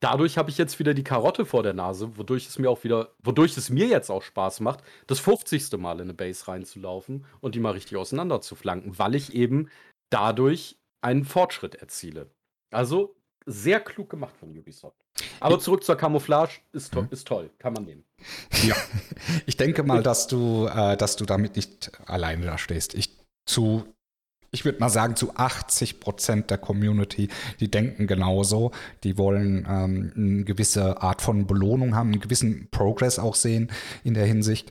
[0.00, 3.10] Dadurch habe ich jetzt wieder die Karotte vor der Nase, wodurch es mir auch wieder,
[3.22, 5.70] wodurch es mir jetzt auch Spaß macht, das 50.
[5.76, 9.68] Mal in eine Base reinzulaufen und die mal richtig auseinander zu flanken, weil ich eben
[10.08, 12.30] dadurch einen Fortschritt erziele.
[12.70, 13.14] Also
[13.46, 14.96] sehr klug gemacht von Ubisoft.
[15.40, 17.08] Aber zurück zur Camouflage ist, to mhm.
[17.10, 18.04] ist toll, kann man nehmen.
[18.64, 18.76] Ja,
[19.46, 22.94] ich denke mal, dass du, äh, dass du damit nicht alleine da stehst.
[22.94, 23.84] Ich zu,
[24.50, 27.28] ich würde mal sagen, zu 80 Prozent der Community,
[27.60, 28.72] die denken genauso.
[29.02, 33.70] Die wollen ähm, eine gewisse Art von Belohnung haben, einen gewissen Progress auch sehen
[34.02, 34.70] in der Hinsicht.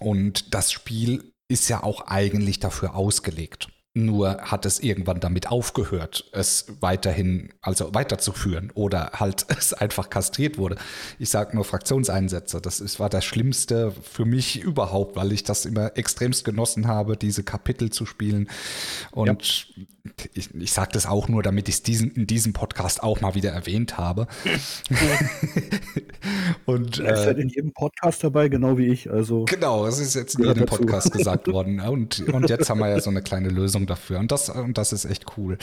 [0.00, 3.68] Und das Spiel ist ja auch eigentlich dafür ausgelegt.
[3.96, 10.58] Nur hat es irgendwann damit aufgehört, es weiterhin, also weiterzuführen oder halt es einfach kastriert
[10.58, 10.76] wurde.
[11.20, 12.60] Ich sage nur Fraktionseinsätze.
[12.60, 17.16] Das ist, war das Schlimmste für mich überhaupt, weil ich das immer extremst genossen habe,
[17.16, 18.48] diese Kapitel zu spielen.
[19.12, 19.84] Und ja.
[20.34, 23.52] ich, ich sage das auch nur, damit ich es in diesem Podcast auch mal wieder
[23.52, 24.26] erwähnt habe.
[26.66, 29.10] Und, er ist äh, halt in jedem Podcast dabei, genau wie ich.
[29.10, 30.78] Also genau, es ist jetzt in jedem dazu.
[30.78, 31.80] Podcast gesagt worden.
[31.80, 34.18] Und, und jetzt haben wir ja so eine kleine Lösung dafür.
[34.18, 35.58] Und das, und das ist echt cool.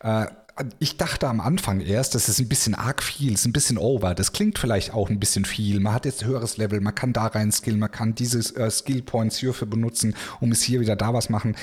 [0.00, 0.26] Äh,
[0.78, 4.14] ich dachte am Anfang erst, das ist ein bisschen arg viel, ist ein bisschen over.
[4.14, 5.80] Das klingt vielleicht auch ein bisschen viel.
[5.80, 9.02] Man hat jetzt höheres Level, man kann da rein skillen, man kann diese äh, Skill
[9.02, 11.56] Points hierfür benutzen, um es hier wieder da was machen.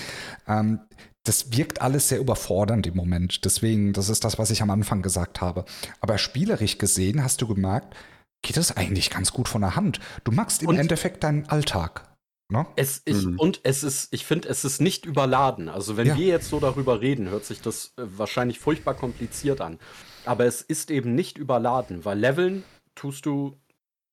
[0.47, 0.81] Ähm,
[1.23, 3.45] das wirkt alles sehr überfordernd im Moment.
[3.45, 5.65] Deswegen, das ist das, was ich am Anfang gesagt habe.
[5.99, 7.95] Aber spielerisch gesehen hast du gemerkt,
[8.41, 9.99] geht das eigentlich ganz gut von der Hand.
[10.23, 12.10] Du machst im und Endeffekt deinen Alltag.
[12.51, 12.67] Ne?
[12.75, 13.39] Es, ich, mhm.
[13.39, 15.69] Und es ist, ich finde, es ist nicht überladen.
[15.69, 16.17] Also wenn ja.
[16.17, 19.79] wir jetzt so darüber reden, hört sich das äh, wahrscheinlich furchtbar kompliziert an.
[20.25, 23.57] Aber es ist eben nicht überladen, weil Leveln tust du,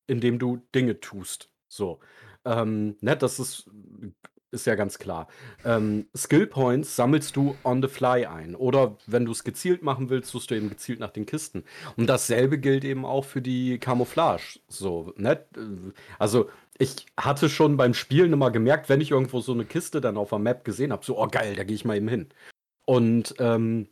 [0.06, 1.50] indem du Dinge tust.
[1.66, 1.98] So.
[2.44, 3.68] Ähm, ne, das ist
[4.50, 5.28] ist ja ganz klar.
[5.64, 8.54] Ähm, Skill Points sammelst du on the fly ein.
[8.54, 11.64] Oder wenn du es gezielt machen willst, suchst du eben gezielt nach den Kisten.
[11.96, 14.60] Und dasselbe gilt eben auch für die Camouflage.
[14.68, 15.44] So, ne?
[16.18, 16.48] Also,
[16.78, 20.30] ich hatte schon beim Spielen immer gemerkt, wenn ich irgendwo so eine Kiste dann auf
[20.30, 22.28] der Map gesehen habe, so, oh geil, da gehe ich mal eben hin.
[22.86, 23.88] Und ähm,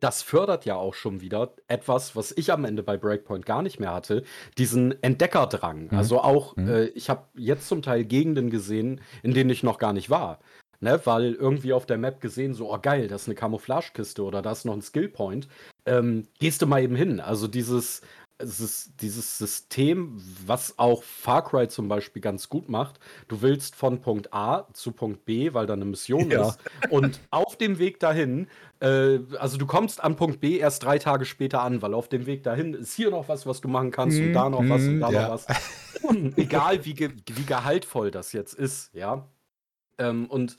[0.00, 3.80] das fördert ja auch schon wieder etwas, was ich am Ende bei Breakpoint gar nicht
[3.80, 4.24] mehr hatte,
[4.58, 5.88] diesen Entdeckerdrang.
[5.90, 5.98] Mhm.
[5.98, 6.68] Also auch, mhm.
[6.68, 10.40] äh, ich habe jetzt zum Teil Gegenden gesehen, in denen ich noch gar nicht war.
[10.78, 14.42] Ne, weil irgendwie auf der Map gesehen, so, oh geil, das ist eine Camouflagekiste oder
[14.42, 15.48] da ist noch ein Skillpoint.
[15.86, 17.18] Ähm, gehst du mal eben hin.
[17.18, 18.02] Also dieses,
[18.38, 23.00] es ist dieses System, was auch Far Cry zum Beispiel ganz gut macht.
[23.28, 26.48] Du willst von Punkt A zu Punkt B, weil da eine Mission ja.
[26.48, 26.60] ist.
[26.90, 28.48] Und auf dem Weg dahin,
[28.80, 32.26] äh, also du kommst an Punkt B erst drei Tage später an, weil auf dem
[32.26, 34.82] Weg dahin ist hier noch was, was du machen kannst mm, und da noch was
[34.82, 35.22] und da ja.
[35.22, 35.46] noch was.
[36.36, 39.26] Egal wie, ge wie gehaltvoll das jetzt ist, ja.
[39.98, 40.58] Ähm, und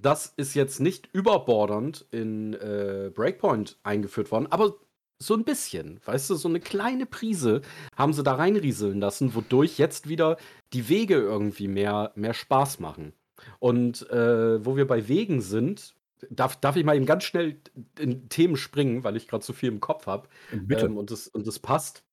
[0.00, 4.76] das ist jetzt nicht überbordernd in äh, Breakpoint eingeführt worden, aber
[5.20, 7.62] so ein bisschen, weißt du, so eine kleine Prise
[7.96, 10.36] haben sie da reinrieseln lassen, wodurch jetzt wieder
[10.72, 13.12] die Wege irgendwie mehr, mehr Spaß machen.
[13.58, 15.94] Und äh, wo wir bei Wegen sind,
[16.30, 17.60] darf, darf ich mal eben ganz schnell
[17.98, 20.28] in Themen springen, weil ich gerade so viel im Kopf habe.
[20.52, 20.86] Bitte.
[20.86, 22.04] Ähm, und, das, und das passt.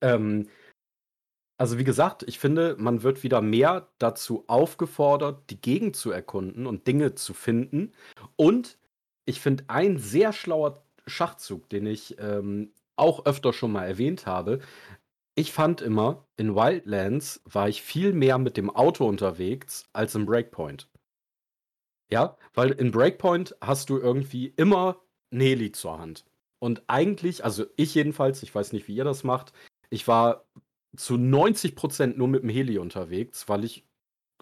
[0.00, 0.48] Ähm,
[1.56, 6.66] also wie gesagt, ich finde, man wird wieder mehr dazu aufgefordert, die Gegend zu erkunden
[6.66, 7.92] und Dinge zu finden.
[8.36, 8.76] Und
[9.24, 14.60] ich finde, ein sehr schlauer Schachzug, den ich ähm, auch öfter schon mal erwähnt habe.
[15.34, 20.26] Ich fand immer, in Wildlands war ich viel mehr mit dem Auto unterwegs als im
[20.26, 20.88] Breakpoint.
[22.10, 25.00] Ja, weil in Breakpoint hast du irgendwie immer
[25.32, 26.24] Heli zur Hand.
[26.60, 29.52] Und eigentlich, also ich jedenfalls, ich weiß nicht, wie ihr das macht,
[29.90, 30.44] ich war
[30.96, 33.84] zu 90% nur mit dem Heli unterwegs, weil ich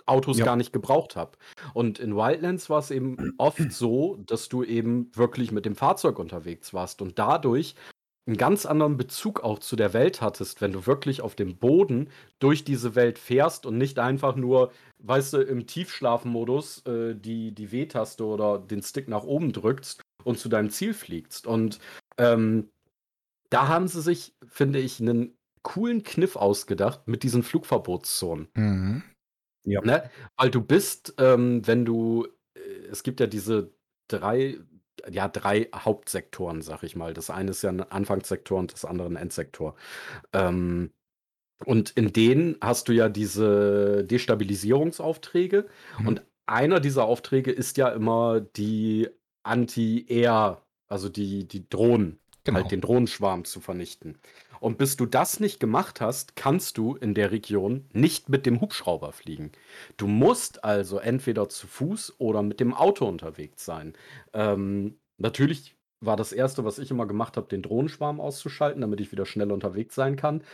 [0.06, 0.44] Autos ja.
[0.44, 1.32] gar nicht gebraucht habe.
[1.74, 6.18] Und in Wildlands war es eben oft so, dass du eben wirklich mit dem Fahrzeug
[6.18, 7.74] unterwegs warst und dadurch
[8.26, 12.08] einen ganz anderen Bezug auch zu der Welt hattest, wenn du wirklich auf dem Boden
[12.38, 17.72] durch diese Welt fährst und nicht einfach nur, weißt du, im Tiefschlafmodus äh, die, die
[17.72, 21.48] W-Taste oder den Stick nach oben drückst und zu deinem Ziel fliegst.
[21.48, 21.80] Und
[22.16, 22.68] ähm,
[23.50, 28.48] da haben sie sich, finde ich, einen coolen Kniff ausgedacht mit diesen Flugverbotszonen.
[28.54, 29.02] Mhm.
[29.64, 29.80] Ja.
[29.82, 30.10] Ne?
[30.36, 33.72] Weil du bist, ähm, wenn du, äh, es gibt ja diese
[34.08, 34.58] drei,
[35.10, 37.14] ja, drei Hauptsektoren, sag ich mal.
[37.14, 39.74] Das eine ist ja ein Anfangssektor und das andere ein Endsektor.
[40.32, 40.92] Ähm,
[41.64, 45.66] und in denen hast du ja diese Destabilisierungsaufträge.
[45.98, 46.08] Mhm.
[46.08, 49.08] Und einer dieser Aufträge ist ja immer die
[49.44, 52.60] Anti-Air, also die, die Drohnen, genau.
[52.60, 54.18] halt den Drohnenschwarm zu vernichten.
[54.62, 58.60] Und bis du das nicht gemacht hast, kannst du in der Region nicht mit dem
[58.60, 59.50] Hubschrauber fliegen.
[59.96, 63.94] Du musst also entweder zu Fuß oder mit dem Auto unterwegs sein.
[64.32, 69.10] Ähm, natürlich war das Erste, was ich immer gemacht habe, den Drohnenschwarm auszuschalten, damit ich
[69.10, 70.44] wieder schnell unterwegs sein kann.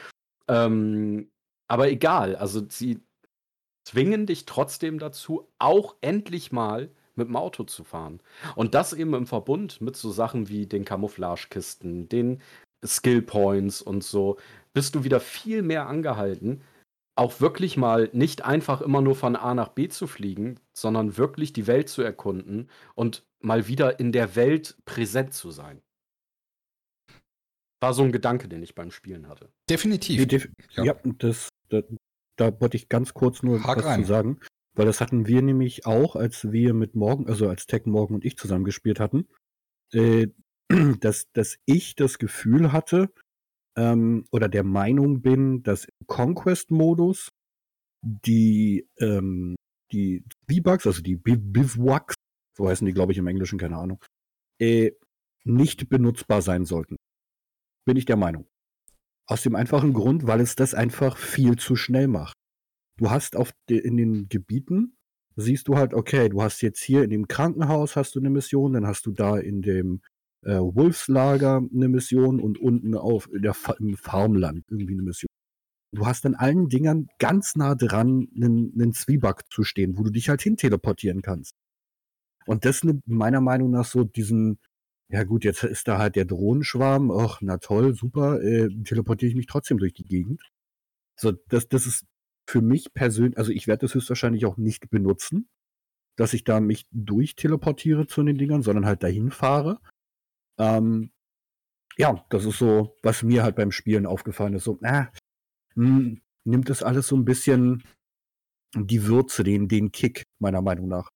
[0.49, 1.31] Ähm,
[1.66, 3.03] aber egal, also sie
[3.85, 8.21] zwingen dich trotzdem dazu, auch endlich mal mit dem Auto zu fahren.
[8.57, 12.40] Und das eben im Verbund mit so Sachen wie den Camouflagekisten, den
[12.85, 14.38] Skill Points und so,
[14.73, 16.62] bist du wieder viel mehr angehalten,
[17.17, 21.53] auch wirklich mal nicht einfach immer nur von A nach B zu fliegen, sondern wirklich
[21.53, 25.83] die Welt zu erkunden und mal wieder in der Welt präsent zu sein.
[27.81, 29.51] War so ein Gedanke, den ich beim Spielen hatte.
[29.69, 30.27] Definitiv.
[30.27, 31.85] Def ja, ja das, das,
[32.37, 34.03] da wollte ich ganz kurz nur Hack was rein.
[34.03, 34.41] zu sagen,
[34.75, 38.25] weil das hatten wir nämlich auch, als wir mit Morgen, also als Tech Morgen und
[38.25, 39.29] ich zusammen gespielt hatten.
[39.93, 40.29] Äh,
[41.00, 43.11] dass, dass ich das Gefühl hatte
[43.76, 47.31] ähm, oder der Meinung bin, dass im Conquest-Modus
[48.02, 49.57] die, ähm,
[49.92, 52.14] die V-Bugs, also die Bivouacs,
[52.57, 54.02] so heißen die, glaube ich, im Englischen, keine Ahnung,
[54.61, 54.92] äh,
[55.44, 56.96] nicht benutzbar sein sollten.
[57.87, 58.46] Bin ich der Meinung.
[59.26, 62.35] Aus dem einfachen Grund, weil es das einfach viel zu schnell macht.
[62.98, 64.96] Du hast auf de, in den Gebieten,
[65.37, 68.72] siehst du halt, okay, du hast jetzt hier in dem Krankenhaus hast du eine Mission,
[68.72, 70.02] dann hast du da in dem
[70.44, 75.29] äh, Wolfslager eine Mission und unten auf der im Farmland irgendwie eine Mission.
[75.92, 80.11] Du hast an allen Dingern ganz nah dran einen, einen Zwieback zu stehen, wo du
[80.11, 81.55] dich halt hin teleportieren kannst.
[82.46, 84.59] Und das nimmt meiner Meinung nach so diesen,
[85.11, 89.37] ja gut, jetzt ist da halt der Drohnenschwarm, ach, na toll, super, äh, teleportiere ich
[89.37, 90.42] mich trotzdem durch die Gegend.
[91.18, 92.05] So, das, das ist
[92.48, 95.48] für mich persönlich, also ich werde das höchstwahrscheinlich auch nicht benutzen,
[96.16, 99.79] dass ich da mich durchteleportiere zu den Dingern, sondern halt dahin fahre.
[100.59, 101.11] Ähm,
[101.97, 104.64] ja, das ist so, was mir halt beim Spielen aufgefallen ist.
[104.64, 105.07] So, äh,
[105.75, 107.83] mh, nimmt das alles so ein bisschen
[108.75, 111.09] die Würze, den, den Kick, meiner Meinung nach.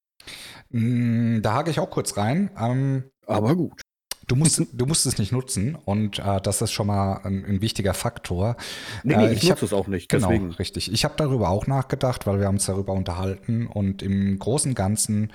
[0.70, 2.50] Mm, da hake ich auch kurz rein.
[2.58, 3.80] Ähm, Aber gut.
[4.26, 7.60] du, musst, du musst es nicht nutzen und äh, das ist schon mal ein, ein
[7.60, 8.56] wichtiger Faktor.
[9.02, 10.08] Nee, nee, Äh, ich, ich nutze es auch nicht.
[10.08, 10.50] Genau, Deswegen.
[10.52, 10.90] richtig.
[10.92, 15.32] Ich habe darüber auch nachgedacht, weil wir uns darüber unterhalten und im Großen und Ganzen,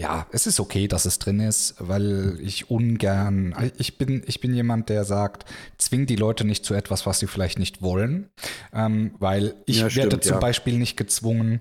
[0.00, 4.54] ja, es ist okay, dass es drin ist, weil ich ungern, ich bin, ich bin
[4.54, 5.44] jemand, der sagt,
[5.76, 8.30] zwing die Leute nicht zu etwas, was sie vielleicht nicht wollen,
[8.72, 10.38] ähm, weil ich Ja, werde stimmt, zum ja.
[10.38, 11.60] Beispiel nicht gezwungen,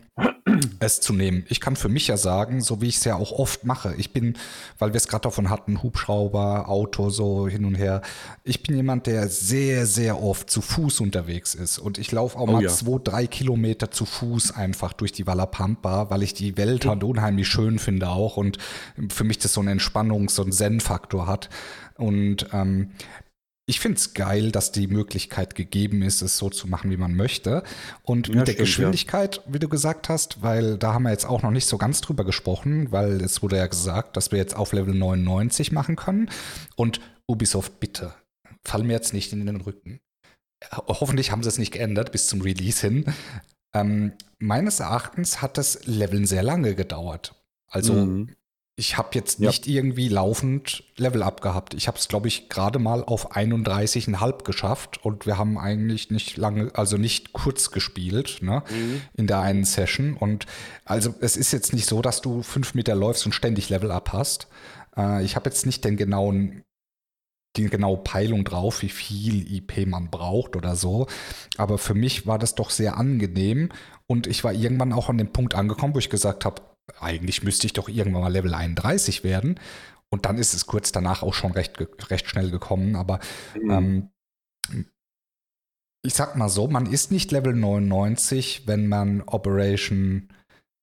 [0.79, 1.45] es zu nehmen.
[1.49, 4.13] Ich kann für mich ja sagen, so wie ich es ja auch oft mache, ich
[4.13, 4.37] bin,
[4.77, 8.01] weil wir es gerade davon hatten, Hubschrauber, Auto, so hin und her,
[8.43, 12.47] ich bin jemand, der sehr, sehr oft zu Fuß unterwegs ist und ich laufe auch
[12.47, 12.69] Oh mal ja.
[12.69, 17.03] zwei, drei Kilometer zu Fuß einfach durch die Walla Pampa, weil ich die Welt halt
[17.03, 18.57] unheimlich schön finde auch und
[19.09, 21.49] für mich das so einen Entspannungs- und Zen-Faktor hat
[21.97, 22.91] und ähm,
[23.69, 27.15] ich finde es geil, dass die Möglichkeit gegeben ist, es so zu machen, wie man
[27.15, 27.61] möchte.
[28.01, 28.63] Und Ja, mit der stimmt, ja.
[28.63, 32.01] Geschwindigkeit, wie du gesagt hast, weil da haben wir jetzt auch noch nicht so ganz
[32.01, 36.31] drüber gesprochen, weil es wurde ja gesagt, dass wir jetzt auf Level 99 machen können.
[36.75, 38.15] Und Ubisoft, bitte,
[38.63, 39.99] fall mir jetzt nicht in den Rücken.
[40.71, 43.05] Hoffentlich haben sie es nicht geändert bis zum Release hin.
[43.75, 47.35] Ähm, meines Erachtens hat das Leveln sehr lange gedauert.
[47.67, 48.35] Also Mhm.
[48.79, 49.47] Ich habe jetzt Ja.
[49.47, 51.73] nicht irgendwie laufend Level up gehabt.
[51.73, 56.37] Ich habe es, glaube ich, gerade mal auf 31,5 geschafft und wir haben eigentlich nicht
[56.37, 59.01] lange, also nicht kurz gespielt, ne, Mhm.
[59.17, 60.13] in der einen Session.
[60.15, 60.45] Und
[60.85, 64.13] also es ist jetzt nicht so, dass du fünf Meter läufst und ständig Level up
[64.13, 64.47] hast.
[64.95, 66.63] Äh, ich habe jetzt nicht den genauen
[67.57, 71.07] die genaue Peilung drauf, wie viel IP man braucht oder so.
[71.57, 73.69] Aber für mich war das doch sehr angenehm
[74.05, 76.61] und ich war irgendwann auch an dem Punkt angekommen, wo ich gesagt habe,
[76.99, 79.59] eigentlich müsste ich doch irgendwann mal Level 31 werden.
[80.11, 81.73] Und dann ist es kurz danach auch schon recht,
[82.09, 82.95] recht schnell gekommen.
[82.95, 83.19] Aber
[83.55, 83.71] Mhm.
[83.71, 84.85] ähm,
[86.05, 90.29] ich sag mal so, man ist nicht Level 99, wenn man Operation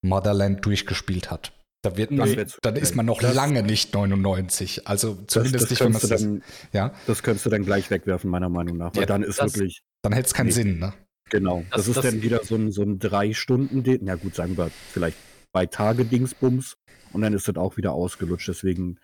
[0.04, 1.52] Motherland durchgespielt hat.
[1.82, 4.86] Da wird man, Das zu dann ist man noch Das- lange nicht 99.
[4.86, 6.42] Also Das, zumindest das, nicht, wenn man dann,
[6.72, 8.94] ja, das könntest du dann gleich wegwerfen, meiner Meinung nach.
[8.94, 10.52] Weil Ja, dann ist das- wirklich, dann hätte es keinen Nee.
[10.52, 10.92] Sinn, ne?
[11.30, 11.60] genau.
[11.70, 14.56] Das, Das- ist das- dann wieder so ein, so ein drei Stunden, na gut, sagen
[14.56, 15.16] wir vielleicht
[15.56, 16.76] zwei Tage Dingsbums
[17.14, 18.46] und dann ist das auch wieder ausgelutscht.
[18.46, 18.98] Deswegen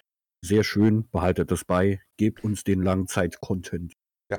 [0.44, 3.94] sehr schön, behaltet das bei, gebt uns den Langzeit-Content.
[4.30, 4.38] Ja.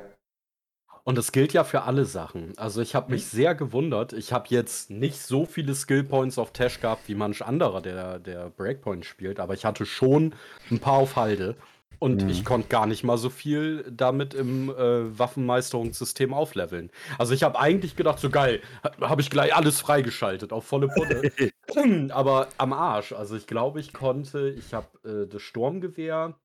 [1.06, 2.56] Und das gilt ja für alle Sachen.
[2.56, 4.14] Also ich habe mich sehr gewundert.
[4.14, 8.20] Ich habe jetzt nicht so viele Skill Points auf Tash gehabt wie manch anderer, der,
[8.20, 10.36] der Breakpoint spielt, aber ich hatte schon
[10.70, 11.56] ein paar auf Halde.
[12.00, 12.30] Und Mhm.
[12.30, 16.92] ich konnte gar nicht mal so viel damit im äh, Waffenmeisterungssystem aufleveln.
[17.18, 20.88] Also ich habe eigentlich gedacht, so geil, ha- habe ich gleich alles freigeschaltet auf volle
[20.90, 21.32] Pulle.
[22.12, 23.14] aber am Arsch.
[23.14, 24.88] Also ich glaube, ich konnte, ich habe
[25.24, 26.36] äh, das Sturmgewehr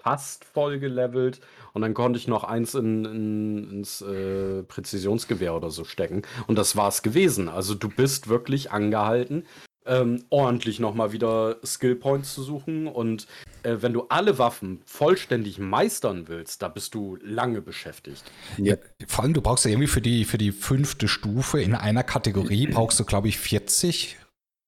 [0.00, 1.40] fast voll gelevelt
[1.72, 6.56] und dann konnte ich noch eins in, in, ins äh, Präzisionsgewehr oder so stecken und
[6.56, 7.48] das war's gewesen.
[7.48, 9.44] Also du bist wirklich angehalten,
[9.88, 13.26] ähm, ordentlich nochmal wieder Skill Points zu suchen und
[13.62, 18.22] äh, wenn du alle Waffen vollständig meistern willst, da bist du lange beschäftigt.
[18.58, 18.76] Ja.
[19.06, 22.66] Vor allem, du brauchst ja irgendwie für die, für die fünfte Stufe in einer Kategorie,
[22.72, 24.16] brauchst du, glaube ich, 40,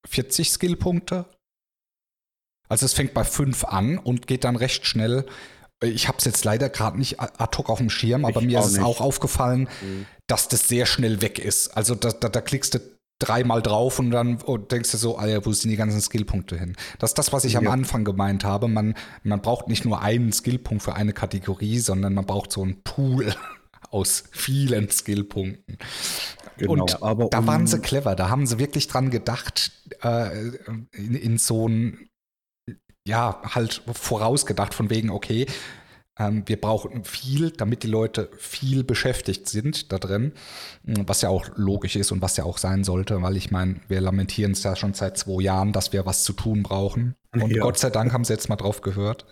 [0.08, 1.26] 40 Skillpunkte.
[2.68, 5.26] Also es fängt bei 5 an und geht dann recht schnell.
[5.82, 8.60] Ich habe es jetzt leider gerade nicht ad hoc auf dem Schirm, aber Ich mir
[8.60, 10.06] ist es auch aufgefallen, Mhm.
[10.26, 11.68] dass das sehr schnell weg ist.
[11.68, 12.80] Also da, da, da klickst du
[13.20, 16.58] dreimal drauf und dann oh, denkst du so, ah ja, wo sind die ganzen Skillpunkte
[16.58, 16.74] hin?
[16.98, 17.70] Das ist das, was ich am Ja.
[17.70, 18.66] Anfang gemeint habe.
[18.66, 22.82] Man, man braucht nicht nur einen Skillpunkt für eine Kategorie, sondern man braucht so einen
[22.82, 23.32] Pool
[23.90, 25.78] aus vielen Skillpunkten.
[26.56, 30.48] Genau, Und aber da um- waren sie clever, da haben sie wirklich dran gedacht, äh,
[30.92, 32.08] in, in so ein,
[33.06, 35.46] ja, halt vorausgedacht von wegen, okay,
[36.44, 40.32] wir brauchen viel, damit die Leute viel beschäftigt sind da drin,
[40.84, 44.00] was ja auch logisch ist und was ja auch sein sollte, weil ich meine, wir
[44.00, 47.14] lamentieren es ja schon seit zwei Jahren, dass wir was zu tun brauchen.
[47.32, 47.62] Und Ja.
[47.62, 49.24] Gott sei Dank haben sie jetzt mal drauf gehört.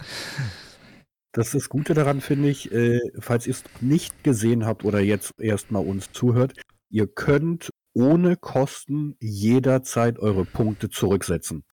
[1.32, 5.00] Das ist das Gute daran, finde ich, äh, falls ihr es nicht gesehen habt oder
[5.00, 6.54] jetzt erstmal uns zuhört,
[6.90, 11.64] ihr könnt ohne Kosten jederzeit eure Punkte zurücksetzen.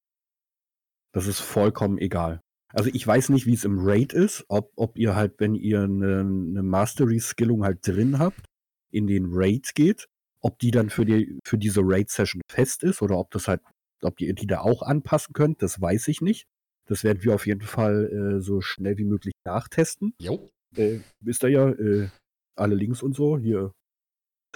[1.13, 2.41] Das ist vollkommen egal.
[2.76, 5.84] Also ich weiß nicht, wie es im Raid ist, ob, ob ihr halt, wenn ihr
[5.84, 8.46] eine, eine Mastery-Skillung halt drin habt,
[8.92, 10.08] in den Raid geht,
[10.42, 13.62] ob die dann für, die, für diese Raid-Session fest ist oder ob das halt,
[14.04, 16.48] ob ihr die da auch anpassen könnt, das weiß ich nicht.
[16.88, 20.14] Das werden wir auf jeden Fall äh, so schnell wie möglich nachtesten.
[20.20, 20.52] Jo.
[20.76, 22.10] Äh, wisst ihr ja, äh,
[22.58, 23.71] alle Links und so, hier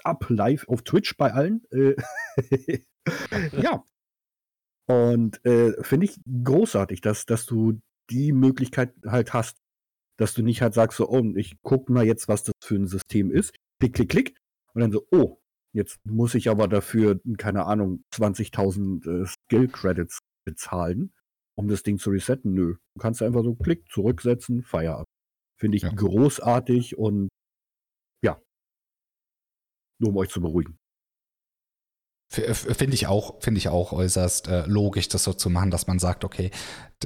[0.03, 1.63] ab live auf Twitch bei allen.
[1.71, 1.95] Äh,
[3.61, 3.83] ja.
[4.87, 7.79] Und äh, finde ich großartig, dass, dass du
[8.09, 9.57] die Möglichkeit halt hast,
[10.17, 12.87] dass du nicht halt sagst, so, oh, ich guck mal jetzt, was das für ein
[12.87, 13.55] System ist.
[13.79, 14.37] Klick, klick, klick.
[14.73, 15.39] Und dann so, oh,
[15.73, 21.13] jetzt muss ich aber dafür, keine Ahnung, 20.000 äh, Skill-Credits bezahlen.
[21.57, 22.53] um das Ding zu resetten.
[22.53, 22.75] Nö.
[22.95, 25.07] Du kannst einfach so klick, zurücksetzen, Feierabend.
[25.59, 25.91] Finde ich Ja.
[25.91, 27.27] großartig und
[28.23, 28.41] ja.
[29.99, 30.78] Nur um euch zu beruhigen.
[32.31, 35.97] Finde ich auch, finde ich auch äußerst äh, logisch, das so zu machen, dass man
[35.97, 36.51] sagt, okay,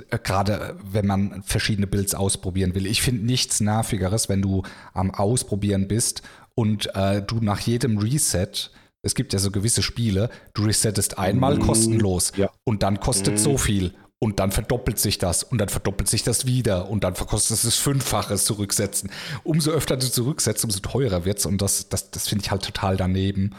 [0.09, 2.85] äh, gerade äh, wenn man verschiedene Builds ausprobieren will.
[2.85, 4.63] Ich finde nichts nervigeres, wenn du
[4.93, 6.23] am Ausprobieren bist
[6.55, 8.71] und äh, du nach jedem Reset,
[9.01, 12.49] es gibt ja so gewisse Spiele, du resettest einmal Mm, kostenlos ja.
[12.65, 13.37] und dann kostet Mm.
[13.37, 17.15] so viel und dann verdoppelt sich das und dann verdoppelt sich das wieder und dann
[17.15, 19.09] verkostet es das Fünffaches zurücksetzen.
[19.43, 22.97] Umso öfter du zurücksetzt, umso teurer wird's und das, das, das finde ich halt total
[22.97, 23.55] daneben.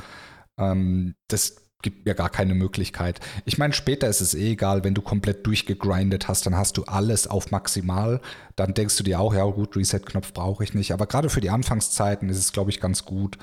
[0.59, 3.21] Ähm, das gibt mir gar keine Möglichkeit.
[3.45, 6.85] Ich meine, später ist es eh egal, wenn du komplett durchgegrindet hast, dann hast du
[6.85, 8.21] alles auf maximal.
[8.57, 10.93] Dann denkst du dir auch, ja gut, Reset-Knopf brauche ich nicht.
[10.93, 13.37] Aber gerade für die Anfangszeiten ist es, glaube ich, ganz gut,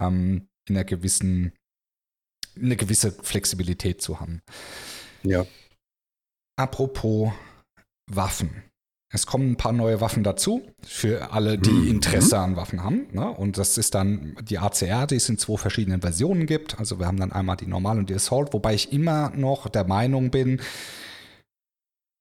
[0.00, 1.52] ähm, in einer gewissen,
[2.56, 4.40] eine gewisse Flexibilität zu haben.
[5.22, 5.46] Ja.
[6.56, 7.32] Apropos
[8.10, 8.62] Waffen.
[9.14, 11.88] Es kommen ein paar neue Waffen dazu, für alle, die Mhm.
[11.88, 13.08] Interesse an Waffen haben.
[13.12, 13.30] Ne?
[13.30, 16.78] Und das ist dann die ACR, die es in zwei verschiedenen Versionen gibt.
[16.78, 19.84] Also wir haben dann einmal die Normal und die Assault, wobei ich immer noch der
[19.84, 20.60] Meinung bin,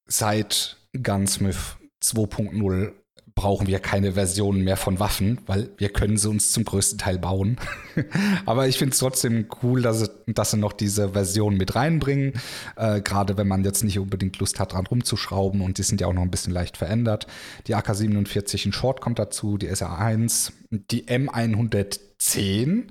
[0.06, 2.92] seit Gunsmith 2.0
[3.36, 7.18] brauchen wir keine Versionen mehr von Waffen, weil wir können sie uns zum größten Teil
[7.18, 7.58] bauen.
[8.46, 12.34] Aber ich finde es trotzdem cool, dass sie, dass sie noch diese Version mit reinbringen.
[12.76, 16.08] Äh, Gerade wenn man jetzt nicht unbedingt Lust hat, dran rumzuschrauben und die sind ja
[16.08, 17.28] auch noch ein bisschen leicht verändert.
[17.68, 22.88] Die AK-47 in Short kommt dazu, die SR1, die M110,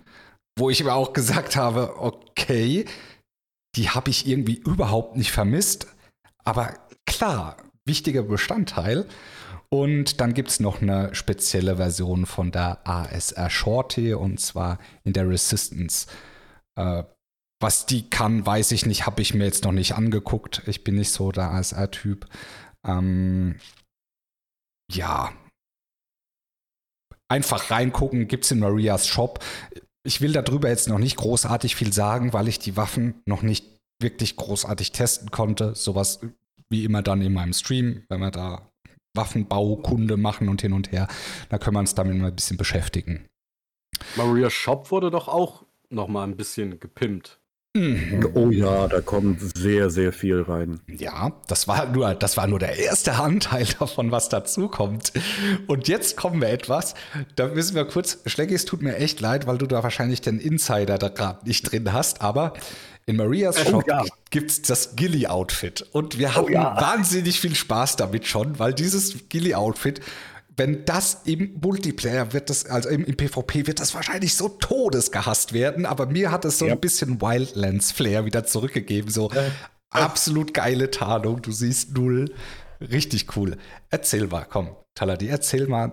[0.59, 2.85] wo ich aber auch gesagt habe, okay,
[3.77, 5.87] die habe ich irgendwie überhaupt nicht vermisst.
[6.45, 6.75] Aber
[7.07, 9.07] klar, wichtiger Bestandteil.
[9.73, 15.13] Und dann gibt es noch eine spezielle Version von der ASR Shorty und zwar in
[15.13, 16.09] der Resistance.
[16.77, 17.05] Äh,
[17.63, 20.63] was die kann, weiß ich nicht, habe ich mir jetzt noch nicht angeguckt.
[20.67, 22.27] Ich bin nicht so der ASR-Typ.
[22.85, 23.61] Ähm,
[24.91, 25.33] ja.
[27.29, 29.45] Einfach reingucken, gibt es in Marias Shop.
[30.03, 33.67] Ich will darüber jetzt noch nicht großartig viel sagen, weil ich die Waffen noch nicht
[34.01, 35.75] wirklich großartig testen konnte.
[35.77, 36.21] Sowas
[36.71, 38.70] wie immer dann in meinem Stream, wenn wir da
[39.21, 41.07] Waffenbaukunde machen und hin und her,
[41.51, 43.27] da können wir uns damit mal ein bisschen beschäftigen.
[44.17, 47.39] Maria Shop wurde doch auch noch mal ein bisschen gepimpt.
[47.77, 48.31] Mhm.
[48.35, 50.81] Oh ja, da kommt sehr, sehr viel rein.
[50.89, 55.13] Ja, das war nur, das war nur der erste Anteil davon, was dazu kommt.
[55.69, 56.95] Und jetzt kommen wir etwas.
[57.37, 60.41] Da müssen wir kurz, Schlecki, es tut mir echt leid, weil du da wahrscheinlich den
[60.41, 62.55] Insider da gerade nicht drin hast, aber
[63.11, 64.05] in Marias Oh Shop ja.
[64.31, 65.83] gibt's das Gilly-Outfit.
[65.93, 66.81] Und wir hatten ja.
[66.81, 70.01] wahnsinnig viel Spaß damit schon, weil dieses Gilly-Outfit,
[70.57, 75.53] wenn das im Multiplayer wird das, also im, im PvP wird das wahrscheinlich so todesgehasst
[75.53, 76.73] werden, aber mir hat es so Ja.
[76.73, 79.11] ein bisschen Wildlands-Flair wieder zurückgegeben.
[79.11, 79.31] So
[79.91, 82.33] absolut geile Tarnung, du siehst null.
[82.81, 83.57] Richtig cool.
[83.91, 85.93] Erzähl mal, komm, Taladi, erzähl mal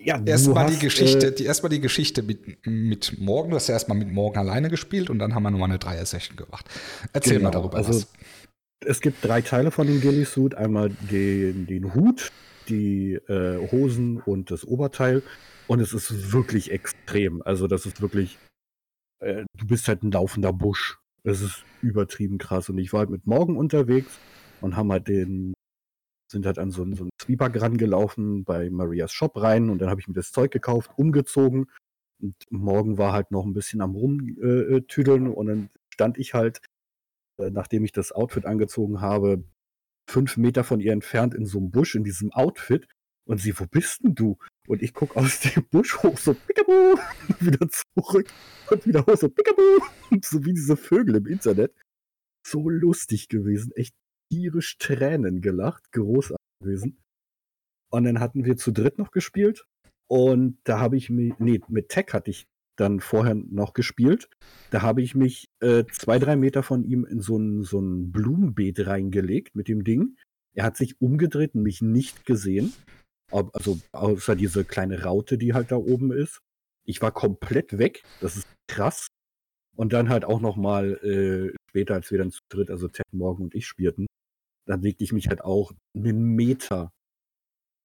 [0.00, 3.50] Ja, erstmal die hast, Geschichte, Äh, die erstmal die Geschichte mit, mit Morgen.
[3.50, 6.36] Du hast ja erstmal mit Morgen alleine gespielt und dann haben wir nochmal eine Dreier-Session
[6.36, 6.66] gemacht.
[7.12, 8.08] Erzähl mal Genau, darüber also- was.
[8.86, 10.54] es gibt drei Teile von dem Ghillie Suit.
[10.54, 12.30] Einmal den, den Hut,
[12.68, 15.22] die äh, Hosen und das Oberteil.
[15.66, 17.42] Und es ist wirklich extrem.
[17.42, 18.38] Also das ist wirklich,
[19.20, 20.98] äh, du bist halt ein laufender Busch.
[21.24, 22.68] Es ist übertrieben krass.
[22.68, 24.12] Und ich war halt mit Morgen unterwegs
[24.60, 25.54] und haben halt den,
[26.30, 29.88] sind halt an so, einen- so einen Zwieback rangelaufen bei Marias Shop rein und dann
[29.90, 31.66] habe ich mir das Zeug gekauft, umgezogen.
[32.20, 36.60] Und Morgen war halt noch ein bisschen am Rumtüdeln und dann stand ich halt
[37.40, 39.44] äh, nachdem ich das Outfit angezogen habe,
[40.10, 42.88] fünf Meter von ihr entfernt in so einem Busch in diesem Outfit.
[43.26, 44.38] Und sie, wo bist denn du?
[44.66, 46.96] Und ich gucke aus dem Busch hoch, so Pikabu,
[47.40, 48.26] wieder zurück
[48.70, 49.62] und wieder hoch, so Pikabu,
[50.24, 51.72] so wie diese Vögel im Internet.
[52.46, 53.94] So lustig gewesen, echt
[54.30, 56.98] tierisch Tränen gelacht, großartig gewesen.
[57.90, 59.64] Und dann hatten wir zu dritt noch gespielt.
[60.10, 64.30] Und da habe ich mich, nee, mit Tech hatte ich dann vorher noch gespielt.
[64.70, 68.12] Da habe ich mich äh, zwei, drei Meter von ihm in so ein, so ein
[68.12, 70.16] Blumenbeet reingelegt mit dem Ding.
[70.54, 72.72] Er hat sich umgedreht und mich nicht gesehen.
[73.30, 76.40] Also außer diese kleine Raute, die halt da oben ist.
[76.86, 78.02] Ich war komplett weg.
[78.20, 79.08] Das ist krass.
[79.76, 83.06] Und dann halt auch noch mal äh, später, als wir dann zu dritt, also Ted
[83.12, 84.06] Morgan und ich spielten,
[84.68, 86.92] dann legte ich mich halt auch einen Meter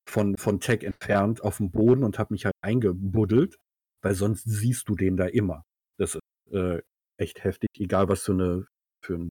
[0.07, 3.57] von, von Tech entfernt auf den Boden und habe mich halt eingebuddelt,
[4.03, 5.63] weil sonst siehst du den da immer.
[5.97, 6.81] Das ist äh,
[7.17, 8.67] echt heftig, egal was für eine
[9.03, 9.29] für ein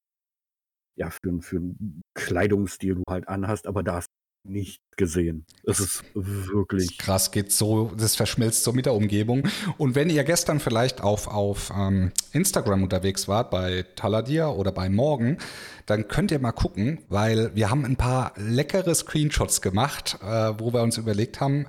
[0.97, 4.09] ja für ein, für ein Kleidungsstil du halt anhast, aber da ist
[4.45, 5.47] nicht gesehen.
[5.65, 6.99] Es ist wirklich.
[6.99, 9.49] Krass, geht so, das verschmilzt so mit der Umgebung.
[9.79, 14.89] Und wenn ihr gestern vielleicht auf, auf ähm, Instagram unterwegs wart, bei Taladir oder bei
[14.89, 15.39] Morgen,
[15.87, 20.27] dann könnt ihr mal gucken, weil wir haben ein paar leckere Screenshots gemacht, äh,
[20.59, 21.67] wo wir uns überlegt haben,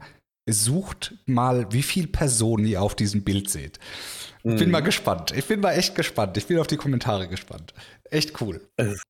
[0.49, 3.79] sucht mal, wie viele Personen ihr auf diesem Bild seht.
[4.43, 4.71] Ich bin Mhm.
[4.71, 5.31] mal gespannt.
[5.35, 6.35] Ich bin mal echt gespannt.
[6.37, 7.73] Ich bin auf die Kommentare gespannt.
[8.11, 8.59] Echt cool.
[8.75, 9.01] Es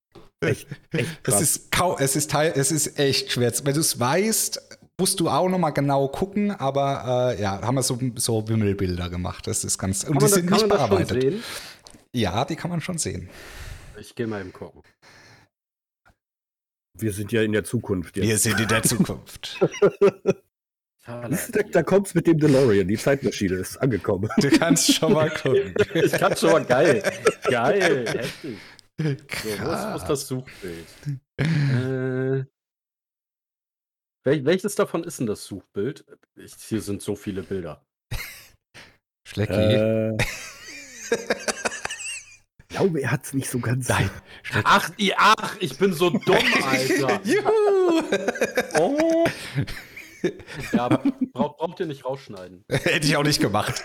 [0.43, 0.67] echt,
[1.23, 3.51] Es ist, kau es ist, teil es ist echt schwer.
[3.63, 4.61] Wenn du es weißt,
[4.99, 9.09] musst du auch noch mal genau gucken, aber äh, ja, haben wir so, so Wimmelbilder
[9.09, 9.47] gemacht.
[9.47, 10.03] Das ist ganz.
[10.03, 11.21] Und Kann die man, das, sind kann nicht man das schon bearbeitet.
[11.21, 11.43] sehen?
[12.13, 13.29] Ja, die kann man schon sehen.
[13.99, 14.81] Ich gehe mal eben gucken.
[16.95, 18.43] Wir sind ja in der Zukunft jetzt.
[18.43, 19.59] sind in der Zukunft.
[21.05, 21.27] Da,
[21.69, 22.87] da kommt's mit dem DeLorean.
[22.87, 24.29] Die Zeitmaschine ist angekommen.
[24.37, 25.73] Du kannst schon mal gucken.
[25.95, 27.03] Ich kann schon mal geil.
[27.43, 28.57] Geil, heftig.
[28.99, 30.05] So, wo, ist, Krass.
[30.05, 30.87] das Suchbild?
[31.37, 32.45] äh,
[34.23, 36.05] wel, welches davon ist denn das Suchbild?
[36.35, 37.83] Ich, hier sind so viele Bilder.
[39.27, 39.53] Schlecki.
[39.53, 40.15] Äh,
[41.09, 43.89] ich glaube, er hat's nicht so ganz.
[43.89, 44.09] Nein.
[44.63, 47.19] Ach, i- ach, ich bin so dumm, Alter.
[47.23, 48.03] Juhu!
[48.77, 49.25] Oh.
[50.71, 50.87] Ja,
[51.33, 52.63] braucht, braucht ihr nicht rausschneiden.
[52.69, 53.83] Hätte ich auch nicht gemacht.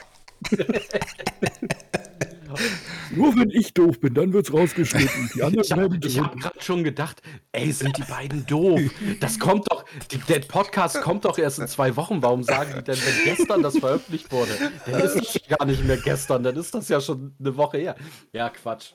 [3.10, 5.30] Nur wenn ich doof bin, dann wird's rausgeschnitten.
[5.34, 7.22] Die anderen Ich habe hab gerade schon gedacht,
[7.52, 8.80] ey, sind die beiden doof?
[9.20, 12.22] Das kommt doch, die, der Podcast kommt doch erst in zwei Wochen.
[12.22, 14.52] Warum sagen die denn, wenn gestern das veröffentlicht wurde?
[14.86, 17.96] Dann ist das gar nicht mehr gestern, dann ist das ja schon eine Woche her.
[18.32, 18.92] Ja, Quatsch.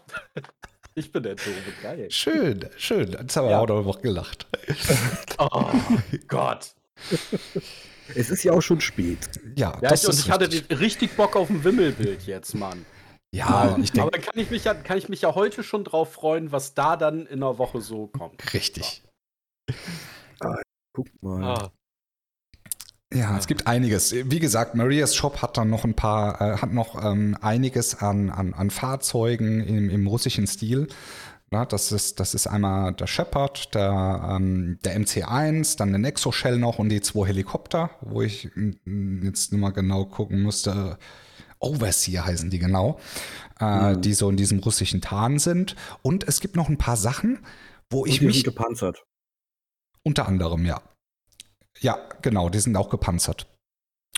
[0.96, 1.52] Ich bin der Doofe,
[1.82, 2.08] geil.
[2.12, 3.12] Schön, schön.
[3.12, 3.60] Jetzt haben wir Ja.
[3.60, 4.46] auch noch gelacht.
[5.40, 5.72] Oh
[6.28, 6.76] Gott.
[8.16, 9.18] Es ist ja auch schon spät.
[9.56, 10.80] Ja, Ja, das ich, und ich hatte richtig.
[10.80, 12.86] richtig Bock auf ein Wimmelbild jetzt, Mann.
[13.34, 16.14] Ja, ich Aber denke, kann ich, mich ja, kann ich mich ja heute schon drauf
[16.14, 18.54] freuen, was da dann in einer Woche so kommt.
[18.54, 19.04] richtig.
[20.94, 21.44] Guck mal.
[21.44, 21.72] Ah,
[23.12, 24.14] Ja, es gibt einiges.
[24.14, 28.30] Wie gesagt, Marias Shop hat dann noch ein paar, äh, hat noch ähm, einiges an,
[28.30, 30.88] an, an Fahrzeugen im, im russischen Stil.
[31.50, 36.32] Na, das, ist, das ist einmal der Shepard, der, ähm, der MC1, dann der Nexo
[36.32, 40.98] Shell noch und die zwei Helikopter, wo ich mm, jetzt nur mal genau gucken musste.
[41.64, 43.00] Overseer heißen die genau,
[43.60, 44.02] äh, Mhm.
[44.02, 45.76] die so in diesem russischen Tarn sind.
[46.02, 47.40] Und es gibt noch ein paar Sachen,
[47.90, 49.04] wo ich Und die mich sind gepanzert.
[50.04, 50.82] unter anderem, ja.
[51.80, 53.48] Ja, genau, die sind auch gepanzert.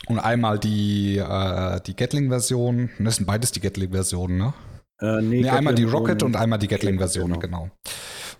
[0.08, 4.54] Und einmal die, äh, die Gatling-Version, das sind beides die Gatling-Versionen, ne?
[5.02, 7.64] Äh, Nee, einmal die Gatling Rocket und einmal die Gatling-Version, genau.
[7.64, 7.72] genau.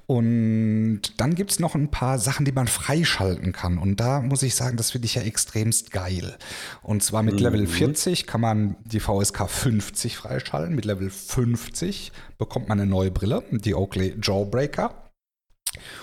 [0.08, 3.78] Und dann gibt es noch ein paar Sachen, die man freischalten kann.
[3.80, 6.38] Und da muss ich sagen, das finde ich ja extremst geil.
[6.84, 7.40] Und zwar mit Mhm.
[7.40, 10.76] Level 40 kann man die VSK 50 freischalten.
[10.76, 15.12] Mit Level 50 bekommt man eine neue Brille, die Oakley Jawbreaker.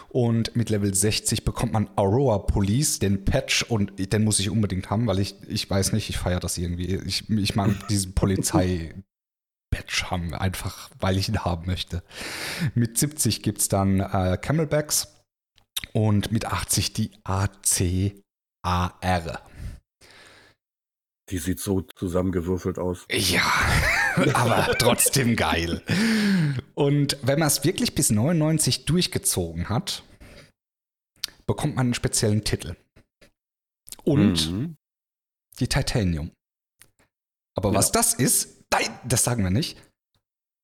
[0.08, 4.90] Und mit Level 60 bekommt man Aurora Police, den Patch, und den muss ich unbedingt
[4.90, 6.96] haben, weil ich, ich weiß nicht, ich feiere das irgendwie.
[6.96, 8.12] Ich, ich mag diesen
[9.72, 12.02] Polizei-Patch haben, einfach weil ich ihn haben möchte.
[12.74, 15.08] Mit 70 gibt es dann äh, Camelbacks
[15.92, 18.12] und mit 80 die ACAR.
[21.30, 23.06] Die sieht so zusammengewürfelt aus.
[23.10, 23.42] Ja,
[24.34, 25.82] aber trotzdem geil.
[26.74, 30.02] Und wenn man es wirklich bis 99 durchgezogen hat,
[31.46, 32.76] bekommt man einen speziellen Titel.
[34.04, 34.76] Und Mhm.
[35.60, 36.32] die Titanium.
[37.56, 37.76] Aber Ja.
[37.78, 39.78] was das ist, nein, das sagen wir nicht.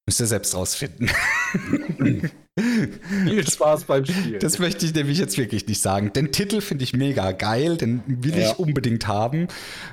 [0.07, 1.11] Müsst ihr selbst rausfinden.
[2.59, 4.41] viel Spaß beim Spielen.
[4.41, 6.13] Das möchte ich nämlich jetzt wirklich nicht sagen.
[6.13, 8.51] Den Titel finde ich mega geil, den will Ja.
[8.51, 9.49] ich unbedingt haben.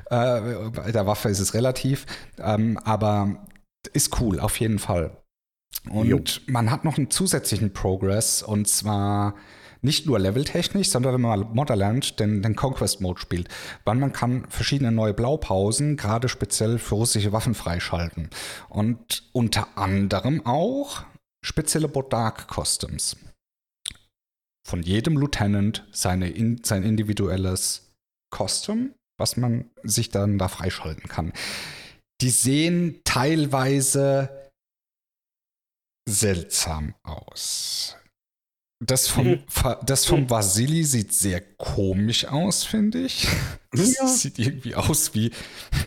[0.10, 2.06] Äh, bei der Waffe ist es relativ,
[2.40, 3.46] ähm, aber
[3.94, 5.18] ist cool, auf jeden Fall.
[5.90, 6.22] Und Jo.
[6.48, 9.36] man hat noch einen zusätzlichen Progress und zwar
[9.82, 13.50] nicht nur leveltechnisch, sondern wenn man Motherland den, den Conquest Mode spielt,
[13.84, 18.30] weil man kann verschiedene neue Blaupausen, gerade speziell für russische Waffen freischalten.
[18.70, 21.04] Und unter anderem auch
[21.44, 23.18] spezielle Bodark Customs
[24.66, 27.94] von jedem Lieutenant seine in, sein individuelles
[28.36, 31.32] Custom, was man sich dann da freischalten kann.
[32.22, 34.52] Die sehen teilweise
[36.08, 37.98] seltsam aus.
[38.84, 39.44] Das vom, Mhm.
[39.86, 43.28] Das vom Vasili sieht sehr komisch aus, finde ich.
[43.72, 44.08] Das Ja.
[44.08, 45.32] sieht irgendwie aus wie.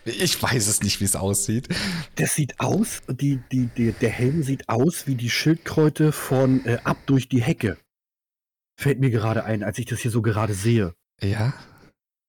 [0.04, 1.68] Ich weiß es nicht, wie es aussieht.
[2.16, 6.78] Das sieht aus, die, die, die, der Helm sieht aus wie die Schildkröte von äh,
[6.84, 7.78] Ab durch die Hecke.
[8.78, 10.94] Fällt mir gerade ein, als ich das hier so gerade sehe.
[11.22, 11.54] Ja.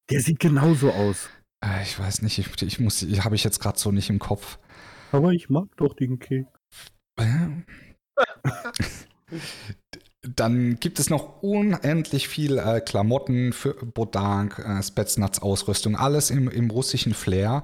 [0.10, 1.30] Der sieht genauso aus.
[1.64, 4.20] Äh, Ich weiß nicht, ich, ich muss, ich, habe ich jetzt gerade so nicht im
[4.20, 4.60] Kopf.
[5.12, 6.47] Aber ich mag doch den Keks.
[7.20, 7.49] Äh?
[10.22, 16.70] dann gibt es noch unendlich viel äh, Klamotten für Bodank, äh, Spetsnaz-Ausrüstung, alles im, im
[16.70, 17.63] russischen Flair.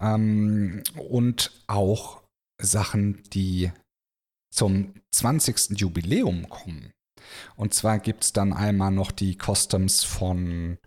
[0.00, 2.22] Ähm, und auch
[2.60, 3.70] Sachen, die
[4.50, 5.78] zum 20.
[5.78, 6.92] Jubiläum kommen.
[7.54, 10.78] Und zwar gibt es dann einmal noch die Customs von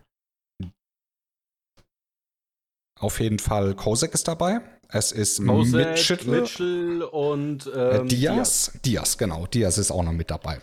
[2.99, 4.61] auf jeden Fall Kosek ist dabei.
[4.87, 8.71] Es ist Mosek, Mitchell, Mitchell und äh, ähm, Diaz.
[8.85, 9.45] Diaz, genau.
[9.47, 10.61] Diaz ist auch noch mit dabei.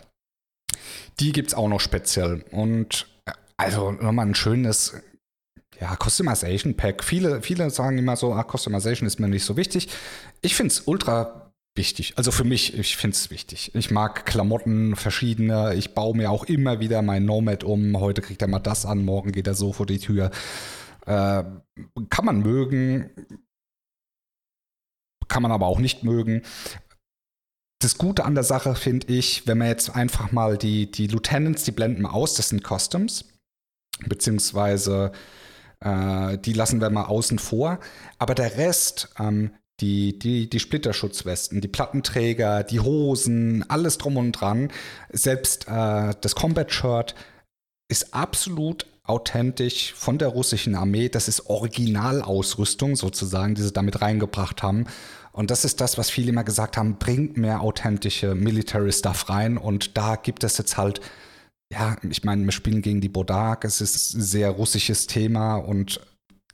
[1.19, 2.43] Die gibt es auch noch speziell.
[2.51, 4.95] Und äh, also nochmal ein schönes
[5.79, 7.03] ja, Customization Pack.
[7.03, 9.89] Viele, viele sagen immer so, ah, Customization ist mir nicht so wichtig.
[10.41, 12.13] Ich finde es ultra wichtig.
[12.17, 13.73] Also für mich, ich finde es wichtig.
[13.73, 15.73] Ich mag Klamotten, verschiedene.
[15.75, 17.99] Ich baue mir auch immer wieder mein Nomad um.
[17.99, 20.31] Heute kriegt er mal das an, morgen geht er so vor die Tür.
[21.05, 21.43] Äh,
[22.09, 23.09] kann man mögen,
[25.27, 26.43] kann man aber auch nicht mögen.
[27.81, 31.63] Das Gute an der Sache finde ich, wenn man jetzt einfach mal die, die Lieutenants,
[31.63, 33.25] die blenden wir aus, das sind Customs,
[34.05, 35.11] beziehungsweise
[35.79, 37.79] äh, die lassen wir mal außen vor.
[38.19, 44.33] Aber der Rest, ähm, die, die, die Splitterschutzwesten, die Plattenträger, die Hosen, alles drum und
[44.33, 44.71] dran,
[45.11, 47.15] selbst äh, das Combat-Shirt
[47.89, 51.09] ist absolut authentisch von der russischen Armee.
[51.09, 54.85] Das ist Originalausrüstung sozusagen, die sie damit reingebracht haben.
[55.31, 59.57] Und das ist das, was viele immer gesagt haben, bringt mehr authentische Military Stuff rein.
[59.57, 60.99] Und da gibt es jetzt halt,
[61.71, 66.01] ja, ich meine, wir spielen gegen die Bodak, es ist ein sehr russisches Thema und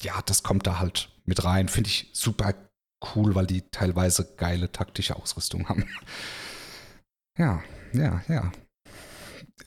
[0.02, 1.70] ja, das kommt da halt mit rein.
[1.70, 2.54] Finde ich super
[3.16, 5.86] cool, weil die teilweise geile taktische Ausrüstung haben.
[7.40, 7.62] Ja,
[7.94, 8.52] ja, ja.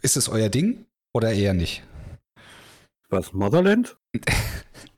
[0.02, 1.84] Ist es euer Ding oder eher nicht?
[3.11, 3.96] Was, Motherland?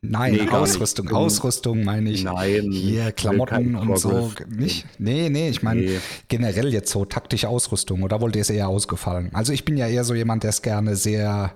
[0.01, 1.15] Nein, Nee, Ausrüstung, nicht.
[1.15, 2.25] Ausrüstung meine ich.
[2.25, 2.71] Nein.
[2.73, 4.33] Hier, Klamotten und so.
[4.49, 4.87] Nicht?
[4.99, 5.99] Nee, nee, ich meine Nee.
[6.29, 8.03] generell jetzt so taktische Ausrüstung.
[8.03, 9.31] Oder wollt ihr es eher ausgefallen?
[9.33, 11.53] Also ich bin ja eher so jemand, der es gerne sehr.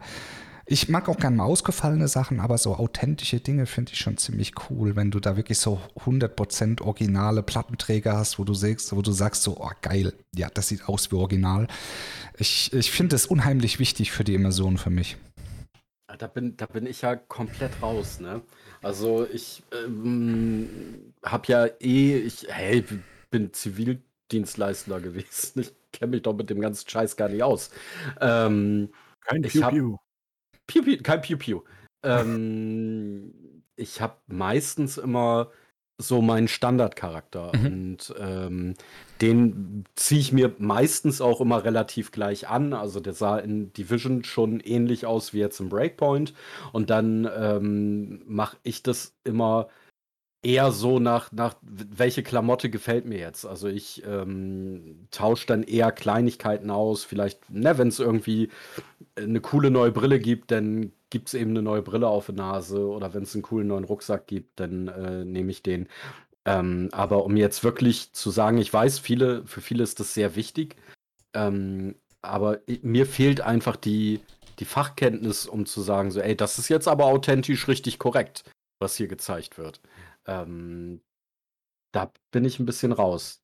[0.68, 4.52] Ich mag auch gerne mal ausgefallene Sachen, aber so authentische Dinge finde ich schon ziemlich
[4.68, 9.12] cool, wenn du da wirklich so 100% originale Plattenträger hast, wo du siehst, wo du
[9.12, 11.68] sagst so, oh geil, ja, das sieht aus wie original.
[12.36, 15.16] Ich, ich finde es unheimlich wichtig für die Immersion für mich.
[16.18, 18.40] Da bin, da bin ich ja komplett raus, ne?
[18.82, 22.84] Also ich ähm, habe ja eh, ich hey,
[23.30, 25.60] bin Zivildienstleister gewesen.
[25.62, 27.70] Ich kenne mich doch mit dem ganzen Scheiß gar nicht aus.
[28.20, 28.90] Ähm,
[29.22, 29.96] Kein Ich hab- Piu.
[30.68, 31.62] Piu, piu, kein Piu Piu.
[32.02, 35.50] Ähm, ich habe meistens immer
[35.98, 37.66] so meinen Standardcharakter Mhm.
[37.66, 38.74] und ähm,
[39.20, 42.74] den ziehe ich mir meistens auch immer relativ gleich an.
[42.74, 46.34] Also der sah in Division schon ähnlich aus wie jetzt im Breakpoint
[46.72, 49.68] und dann ähm, mache ich das immer
[50.46, 53.44] eher so nach, nach welche Klamotte gefällt mir jetzt.
[53.44, 57.02] Also ich ähm, tausche dann eher Kleinigkeiten aus.
[57.04, 58.50] Vielleicht, ne, wenn es irgendwie
[59.16, 62.86] eine coole neue Brille gibt, dann gibt es eben eine neue Brille auf der Nase.
[62.86, 65.88] Oder wenn es einen coolen neuen Rucksack gibt, dann äh, nehme ich den.
[66.44, 70.36] Ähm, aber um jetzt wirklich zu sagen, ich weiß, viele, für viele ist das sehr
[70.36, 70.76] wichtig.
[71.34, 74.20] Ähm, aber mir fehlt einfach die,
[74.60, 78.44] die Fachkenntnis, um zu sagen, so, ey, das ist jetzt aber authentisch richtig korrekt,
[78.78, 79.80] was hier gezeigt wird.
[80.26, 81.00] Ähm,
[81.92, 83.42] da bin ich ein bisschen raus.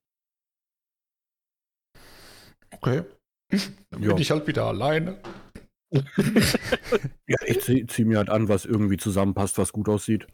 [2.71, 3.03] Okay.
[3.89, 5.21] Dann bin ich halt wieder alleine.
[7.27, 10.27] Ja, ich ziehe zieh mir halt an, was irgendwie zusammenpasst, was gut aussieht.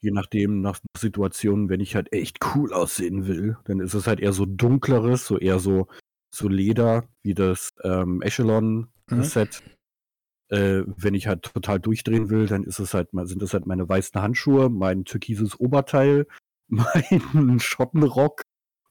[0.00, 4.20] Je nachdem, nach Situationen, wenn ich halt echt cool aussehen will, dann ist es halt
[4.20, 5.88] eher so dunkleres, so eher so,
[6.34, 9.62] so Leder, wie das ähm, Echelon-Set.
[10.50, 13.88] Äh, wenn ich halt total durchdrehen will, dann ist es halt, sind es halt meine
[13.88, 16.26] weißen Handschuhe, mein türkises Oberteil,
[16.68, 18.42] mein Schottenrock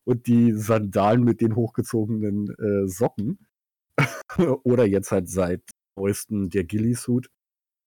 [0.06, 3.46] und die Sandalen mit den hochgezogenen äh, Socken.
[4.64, 5.62] Oder jetzt halt seit
[5.98, 7.28] neuesten der Ghillie-Suit.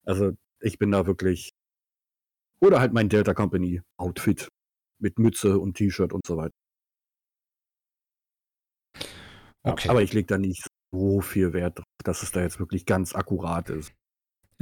[0.04, 1.50] Also ich bin da wirklich.
[2.60, 4.48] Oder halt mein Delta Company Outfit
[4.98, 6.54] mit Mütze und T-Shirt und so weiter.
[9.64, 9.88] Okay.
[9.88, 13.14] Aber ich lege da nicht so viel Wert drauf, dass es da jetzt wirklich ganz
[13.14, 13.92] akkurat ist.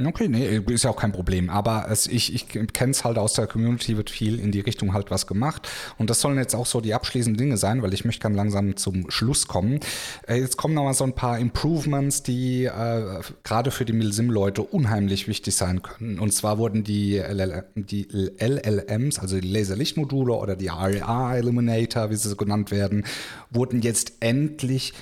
[0.05, 1.49] Okay, nee, ist ja auch kein Problem.
[1.49, 4.93] Aber es, ich, ich kenne es halt aus der Community, wird viel in die Richtung
[4.93, 5.67] halt was gemacht.
[5.97, 8.75] Und das sollen jetzt auch so die abschließenden Dinge sein, weil ich möchte ganz langsam
[8.77, 9.79] zum Schluss kommen.
[10.27, 14.63] Äh, jetzt kommen noch mal so ein paar Improvements, die äh, gerade für die Milsim-Leute
[14.63, 16.19] unheimlich wichtig sein können.
[16.19, 18.07] Und zwar wurden die, LL, die
[18.39, 23.05] LLMs, also die Laserlichtmodule oder die RA Illuminator, wie sie so genannt werden,
[23.51, 24.93] wurden jetzt endlich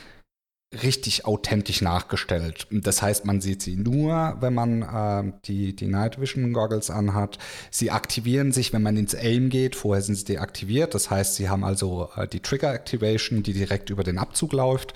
[0.71, 2.67] richtig authentisch nachgestellt.
[2.69, 7.39] Das heißt, man sieht sie nur, wenn man äh, die, die Night Vision Goggles anhat.
[7.71, 9.75] Sie aktivieren sich, wenn man ins Aim geht.
[9.75, 10.93] Vorher sind sie deaktiviert.
[10.93, 14.93] Das heißt, sie haben also äh, die Trigger Activation, die direkt über den Abzug läuft.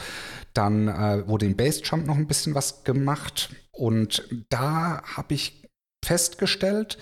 [0.53, 3.49] Dann äh, wurde im Base Jump noch ein bisschen was gemacht.
[3.71, 5.67] Und da habe ich
[6.05, 6.99] festgestellt,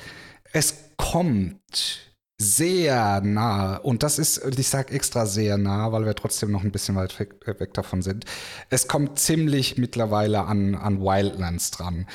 [0.54, 2.11] es kommt
[2.42, 3.78] sehr nah.
[3.78, 7.18] Und das ist, ich sage extra sehr nah, weil wir trotzdem noch ein bisschen weit
[7.20, 8.26] weg, äh, weg, davon sind.
[8.70, 12.08] Es kommt ziemlich mittlerweile an, an Wildlands dran.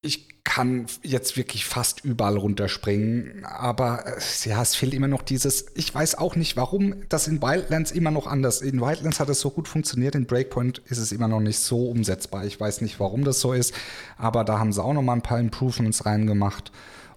[0.00, 5.66] Ich kann jetzt wirklich fast überall runterspringen, aber äh, ja, es fehlt immer noch dieses.
[5.74, 8.62] Ich weiß auch nicht, warum das in Wildlands immer noch anders.
[8.62, 11.88] In Wildlands hat es so gut funktioniert, in Breakpoint ist es immer noch nicht so
[11.88, 12.44] umsetzbar.
[12.46, 13.74] Ich weiß nicht, warum das so ist,
[14.16, 16.72] aber da haben sie auch noch mal ein paar Improvements reingemacht.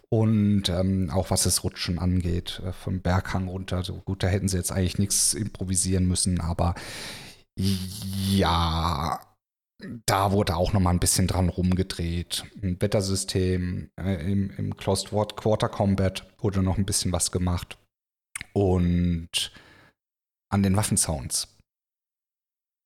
[0.10, 3.84] Und ähm, auch was das Rutschen angeht, äh, vom Berghang runter.
[3.84, 6.76] So gut, da hätten sie jetzt eigentlich nichts improvisieren müssen, aber
[7.58, 9.20] ja,
[10.06, 12.46] da wurde auch noch mal ein bisschen dran rumgedreht.
[12.62, 17.78] Ein Wettersystem, äh, im, im Closed Quarter Combat wurde noch ein bisschen was gemacht.
[18.54, 19.52] Und
[20.50, 21.48] an den Waffensounds.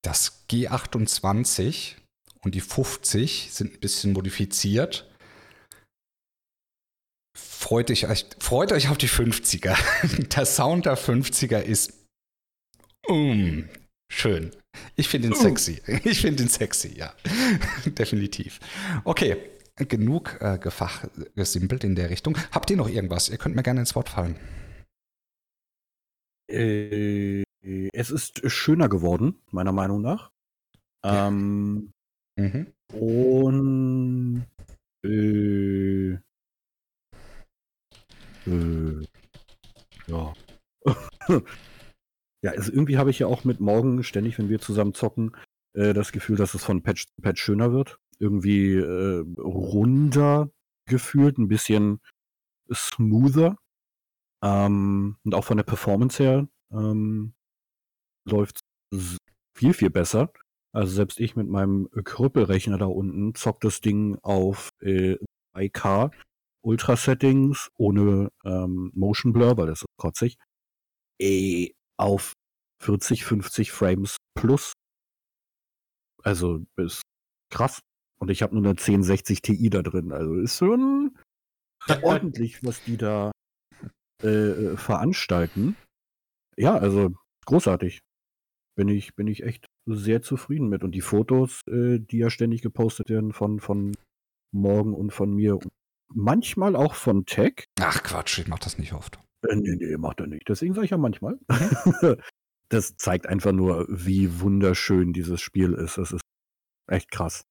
[0.02, 1.96] Das G28
[2.42, 5.09] und die 50 sind ein bisschen modifiziert
[7.36, 8.06] freut euch,
[8.38, 9.76] freut euch auf die 50er.
[10.36, 11.92] Der Sound der 50er ist
[13.06, 13.68] um,
[14.12, 14.50] schön.
[14.96, 15.36] Ich finde ihn uh.
[15.36, 15.80] sexy.
[16.04, 17.14] Ich finde ihn sexy, ja.
[17.86, 18.60] Definitiv.
[19.04, 19.36] Okay,
[19.76, 22.36] genug äh, gefachgesimpelt in der Richtung.
[22.52, 23.28] Habt ihr noch irgendwas?
[23.28, 24.36] Ihr könnt mir gerne ins Wort fallen.
[26.50, 27.42] Äh,
[27.92, 30.30] es ist schöner geworden, meiner Meinung nach.
[31.04, 31.92] Ähm,
[32.36, 32.72] mhm.
[32.92, 34.46] Und
[35.04, 36.18] äh,
[38.46, 39.06] äh,
[40.06, 40.32] ja.
[42.42, 45.36] ja, also irgendwie habe ich ja auch mit Morgen ständig, wenn wir zusammen zocken,
[45.74, 47.98] äh, das Gefühl, dass es von Patch zu Patch schöner wird.
[48.18, 50.50] Irgendwie äh, runder
[50.86, 52.00] gefühlt, ein bisschen
[52.72, 53.56] smoother.
[54.42, 57.34] Ähm, und auch von der Performance her ähm,
[58.26, 58.60] läuft
[59.54, 60.32] viel, viel besser.
[60.72, 65.16] Also selbst ich mit meinem Krüppelrechner da unten zock das Ding auf äh,
[65.54, 66.12] 2K
[66.62, 70.36] Ultra-Settings, ohne ähm, Motion Blur, weil das ist kotzig,
[71.20, 72.34] eh, auf
[72.82, 74.72] 40, 50 Frames plus.
[76.22, 77.02] Also ist
[77.50, 77.80] krass.
[78.18, 80.12] Und ich habe nur eine 1060 Ti da drin.
[80.12, 81.16] Also ist schon
[82.02, 83.32] ordentlich, was die da
[84.22, 85.76] äh, äh, veranstalten.
[86.56, 87.14] Ja, also
[87.46, 88.00] großartig.
[88.76, 90.84] Bin ich, bin ich echt sehr zufrieden mit.
[90.84, 93.94] Und die Fotos, äh, die ja ständig gepostet werden von, von
[94.52, 95.58] Morgen und von mir
[96.12, 97.64] manchmal auch von Tech.
[97.80, 99.18] Ach Quatsch, ich mach das nicht oft.
[99.48, 100.48] Äh, nee, nee, macht er nicht.
[100.48, 101.38] Deswegen sage ich ja manchmal.
[102.72, 105.98] Das zeigt einfach nur, wie wunderschön dieses Spiel ist.
[105.98, 106.22] Das ist
[106.88, 107.42] echt krass.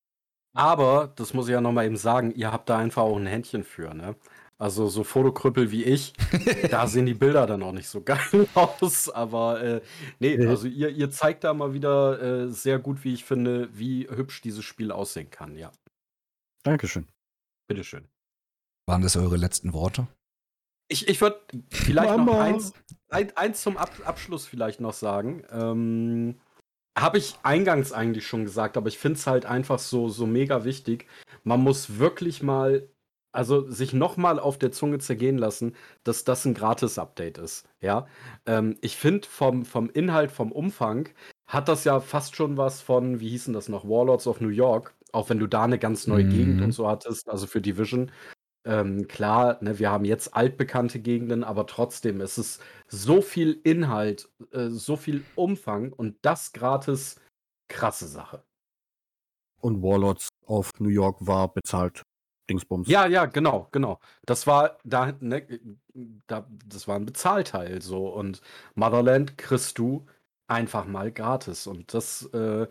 [0.56, 3.66] Aber, das muss ich ja nochmal eben sagen, ihr habt da einfach auch ein Händchen
[3.66, 4.16] für, ne?
[4.58, 6.14] Also so Fotokrüppel wie ich,
[6.72, 8.20] da sehen die Bilder dann auch nicht so geil
[8.54, 9.10] aus.
[9.10, 9.82] Aber äh,
[10.20, 14.10] nee, also ihr, ihr zeigt da mal wieder äh, sehr gut, wie ich finde, wie
[14.10, 15.72] hübsch dieses Spiel aussehen kann, ja.
[16.64, 17.08] Dankeschön.
[17.68, 18.08] Bitteschön.
[18.90, 20.08] Waren das eure letzten Worte?
[20.88, 22.26] Ich, ich würde vielleicht Mama.
[22.26, 22.74] noch eins,
[23.10, 25.44] ein, eins zum Ab Abschluss vielleicht noch sagen.
[25.52, 26.42] Ähm,
[26.98, 30.64] Habe ich eingangs eigentlich schon gesagt, aber ich finde es halt einfach so, so mega
[30.64, 31.06] wichtig.
[31.44, 32.90] Man muss wirklich mal,
[33.32, 37.70] also sich nochmal auf der Zunge zergehen lassen, dass das ein Gratis-Update ist.
[37.82, 38.08] Ja,
[38.48, 41.10] ähm, ich finde vom, vom Inhalt, vom Umfang
[41.46, 44.96] hat das ja fast schon was von, wie hießen das noch, Warlords of New York.
[45.12, 46.30] Auch wenn du da eine ganz neue mhm.
[46.32, 48.12] Gegend und so hattest, also für Division.
[48.66, 54.30] Ähm, klar, ne, wir haben jetzt altbekannte Gegenden, aber trotzdem ist es so viel Inhalt,
[54.52, 57.20] äh, so viel Umfang und das gratis,
[57.70, 58.44] krasse Sache.
[59.62, 62.04] Und Warlords of New York war bezahlt.
[62.50, 62.88] Dingsbums.
[62.88, 64.00] Ja, ja, genau, genau.
[64.26, 65.46] Das war da, ne,
[66.28, 68.42] da, das war ein Bezahlteil so und
[68.76, 70.06] Motherland kriegst du
[70.48, 72.68] einfach mal gratis und das äh,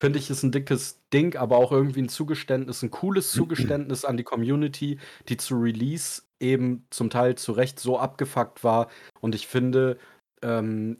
[0.00, 4.16] finde ich, ist ein dickes Ding, aber auch irgendwie ein Zugeständnis, ein cooles Zugeständnis an
[4.16, 4.98] die Community,
[5.28, 8.88] die zu Release eben zum Teil zu Recht so abgefuckt war.
[9.20, 9.98] Und ich finde,
[10.42, 10.98] ähm,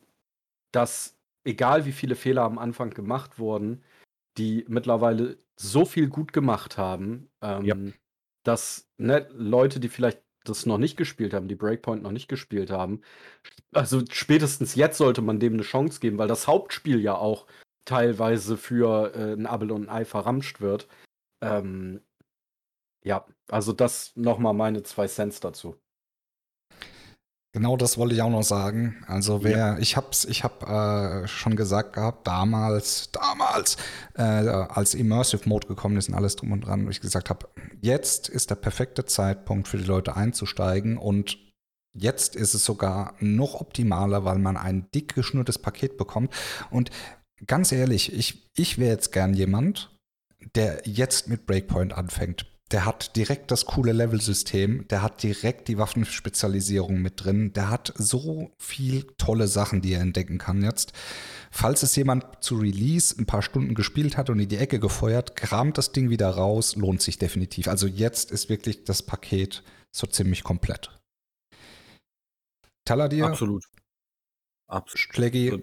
[0.70, 3.82] dass egal wie viele Fehler am Anfang gemacht wurden,
[4.36, 7.76] die mittlerweile so viel gut gemacht haben, ähm, ja.
[8.44, 12.70] dass ne, Leute, die vielleicht das noch nicht gespielt haben, die Breakpoint noch nicht gespielt
[12.70, 13.01] haben,
[13.72, 17.46] also spätestens jetzt sollte man dem eine Chance geben, weil das Hauptspiel ja auch
[17.85, 20.89] teilweise für äh, ein Abel und ein Ei verramscht wird.
[21.41, 22.01] Ähm,
[23.03, 25.76] ja, also das nochmal meine zwei Cents dazu.
[27.53, 29.05] Genau das wollte ich auch noch sagen.
[29.09, 29.78] Also wer, ja.
[29.78, 33.76] ich hab's, ich hab äh, schon gesagt gehabt, damals, damals,
[34.14, 37.49] äh, als Immersive Mode gekommen ist und alles drum und dran, wo ich gesagt habe,
[37.81, 41.39] jetzt ist der perfekte Zeitpunkt für die Leute einzusteigen und
[41.93, 46.33] jetzt ist es sogar noch optimaler, weil man ein dick geschnürtes Paket bekommt.
[46.70, 46.91] Und
[47.47, 49.91] ganz ehrlich, ich, ich wäre jetzt gern jemand,
[50.55, 55.78] der jetzt mit Breakpoint anfängt der hat direkt das coole Level-System, der hat direkt die
[55.78, 60.93] Waffenspezialisierung mit drin, der hat so viel tolle Sachen, die er entdecken kann jetzt.
[61.51, 65.34] Falls es jemand zu Release ein paar Stunden gespielt hat und in die Ecke gefeuert,
[65.34, 67.66] kramt das Ding wieder raus, lohnt sich definitiv.
[67.66, 70.97] Also jetzt ist wirklich das Paket so ziemlich komplett.
[72.84, 73.26] Taladir.
[73.26, 73.64] Absolut.
[74.71, 75.14] Absolut.
[75.14, 75.62] Schlägi,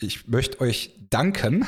[0.00, 1.66] ich möchte euch danken.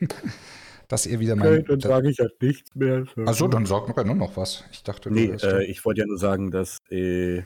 [0.88, 1.58] dass ihr wieder mal.
[1.58, 3.06] Okay, dann sage ich halt nichts mehr.
[3.24, 4.64] Achso, dann sag mir nur noch was.
[4.70, 7.42] Ich dachte, nee, äh, ich wollte ja nur sagen, dass äh,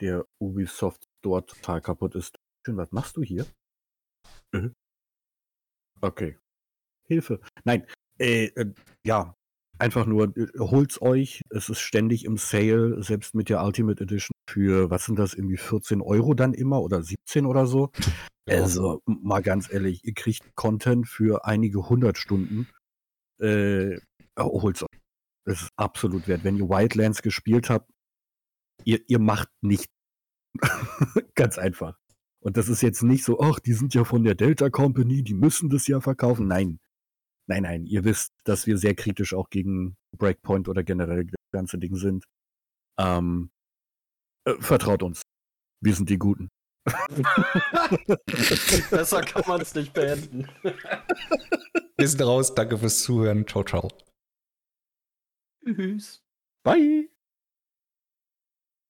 [0.00, 2.38] der Ubisoft Store total kaputt ist.
[2.64, 3.46] Schön, was machst du hier?
[4.52, 4.74] Mhm.
[6.00, 6.36] Okay.
[7.04, 7.40] Hilfe.
[7.64, 7.86] Nein,
[8.18, 8.72] äh, äh,
[9.04, 9.34] ja,
[9.78, 11.42] einfach nur, äh, holt's euch.
[11.50, 15.56] Es ist ständig im Sale, selbst mit der Ultimate Edition für, was sind das, irgendwie
[15.56, 17.90] 14 Euro dann immer oder 17 oder so.
[18.48, 22.68] Also, mal ganz ehrlich, ihr kriegt Content für einige hundert Stunden.
[23.40, 23.98] Äh,
[24.36, 25.00] oh, holt's euch.
[25.44, 26.44] Das ist absolut wert.
[26.44, 27.90] Wenn ihr Wildlands gespielt habt,
[28.84, 29.90] ihr, ihr macht nicht.
[31.34, 31.96] ganz einfach.
[32.40, 35.34] Und das ist jetzt nicht so, ach, die sind ja von der Delta Company, die
[35.34, 36.46] müssen das ja verkaufen.
[36.46, 36.78] Nein.
[37.48, 37.86] Nein, nein.
[37.86, 42.24] Ihr wisst, dass wir sehr kritisch auch gegen Breakpoint oder generell das ganze Ding sind.
[42.98, 43.50] Ähm,
[44.44, 45.22] äh, vertraut uns.
[45.80, 46.50] Wir sind die Guten.
[48.90, 50.48] Besser kann man es nicht beenden.
[51.96, 52.54] Wir sind raus.
[52.54, 53.46] Danke fürs Zuhören.
[53.46, 53.88] Ciao, ciao.
[55.64, 56.22] Tschüss.
[56.62, 57.10] Bye.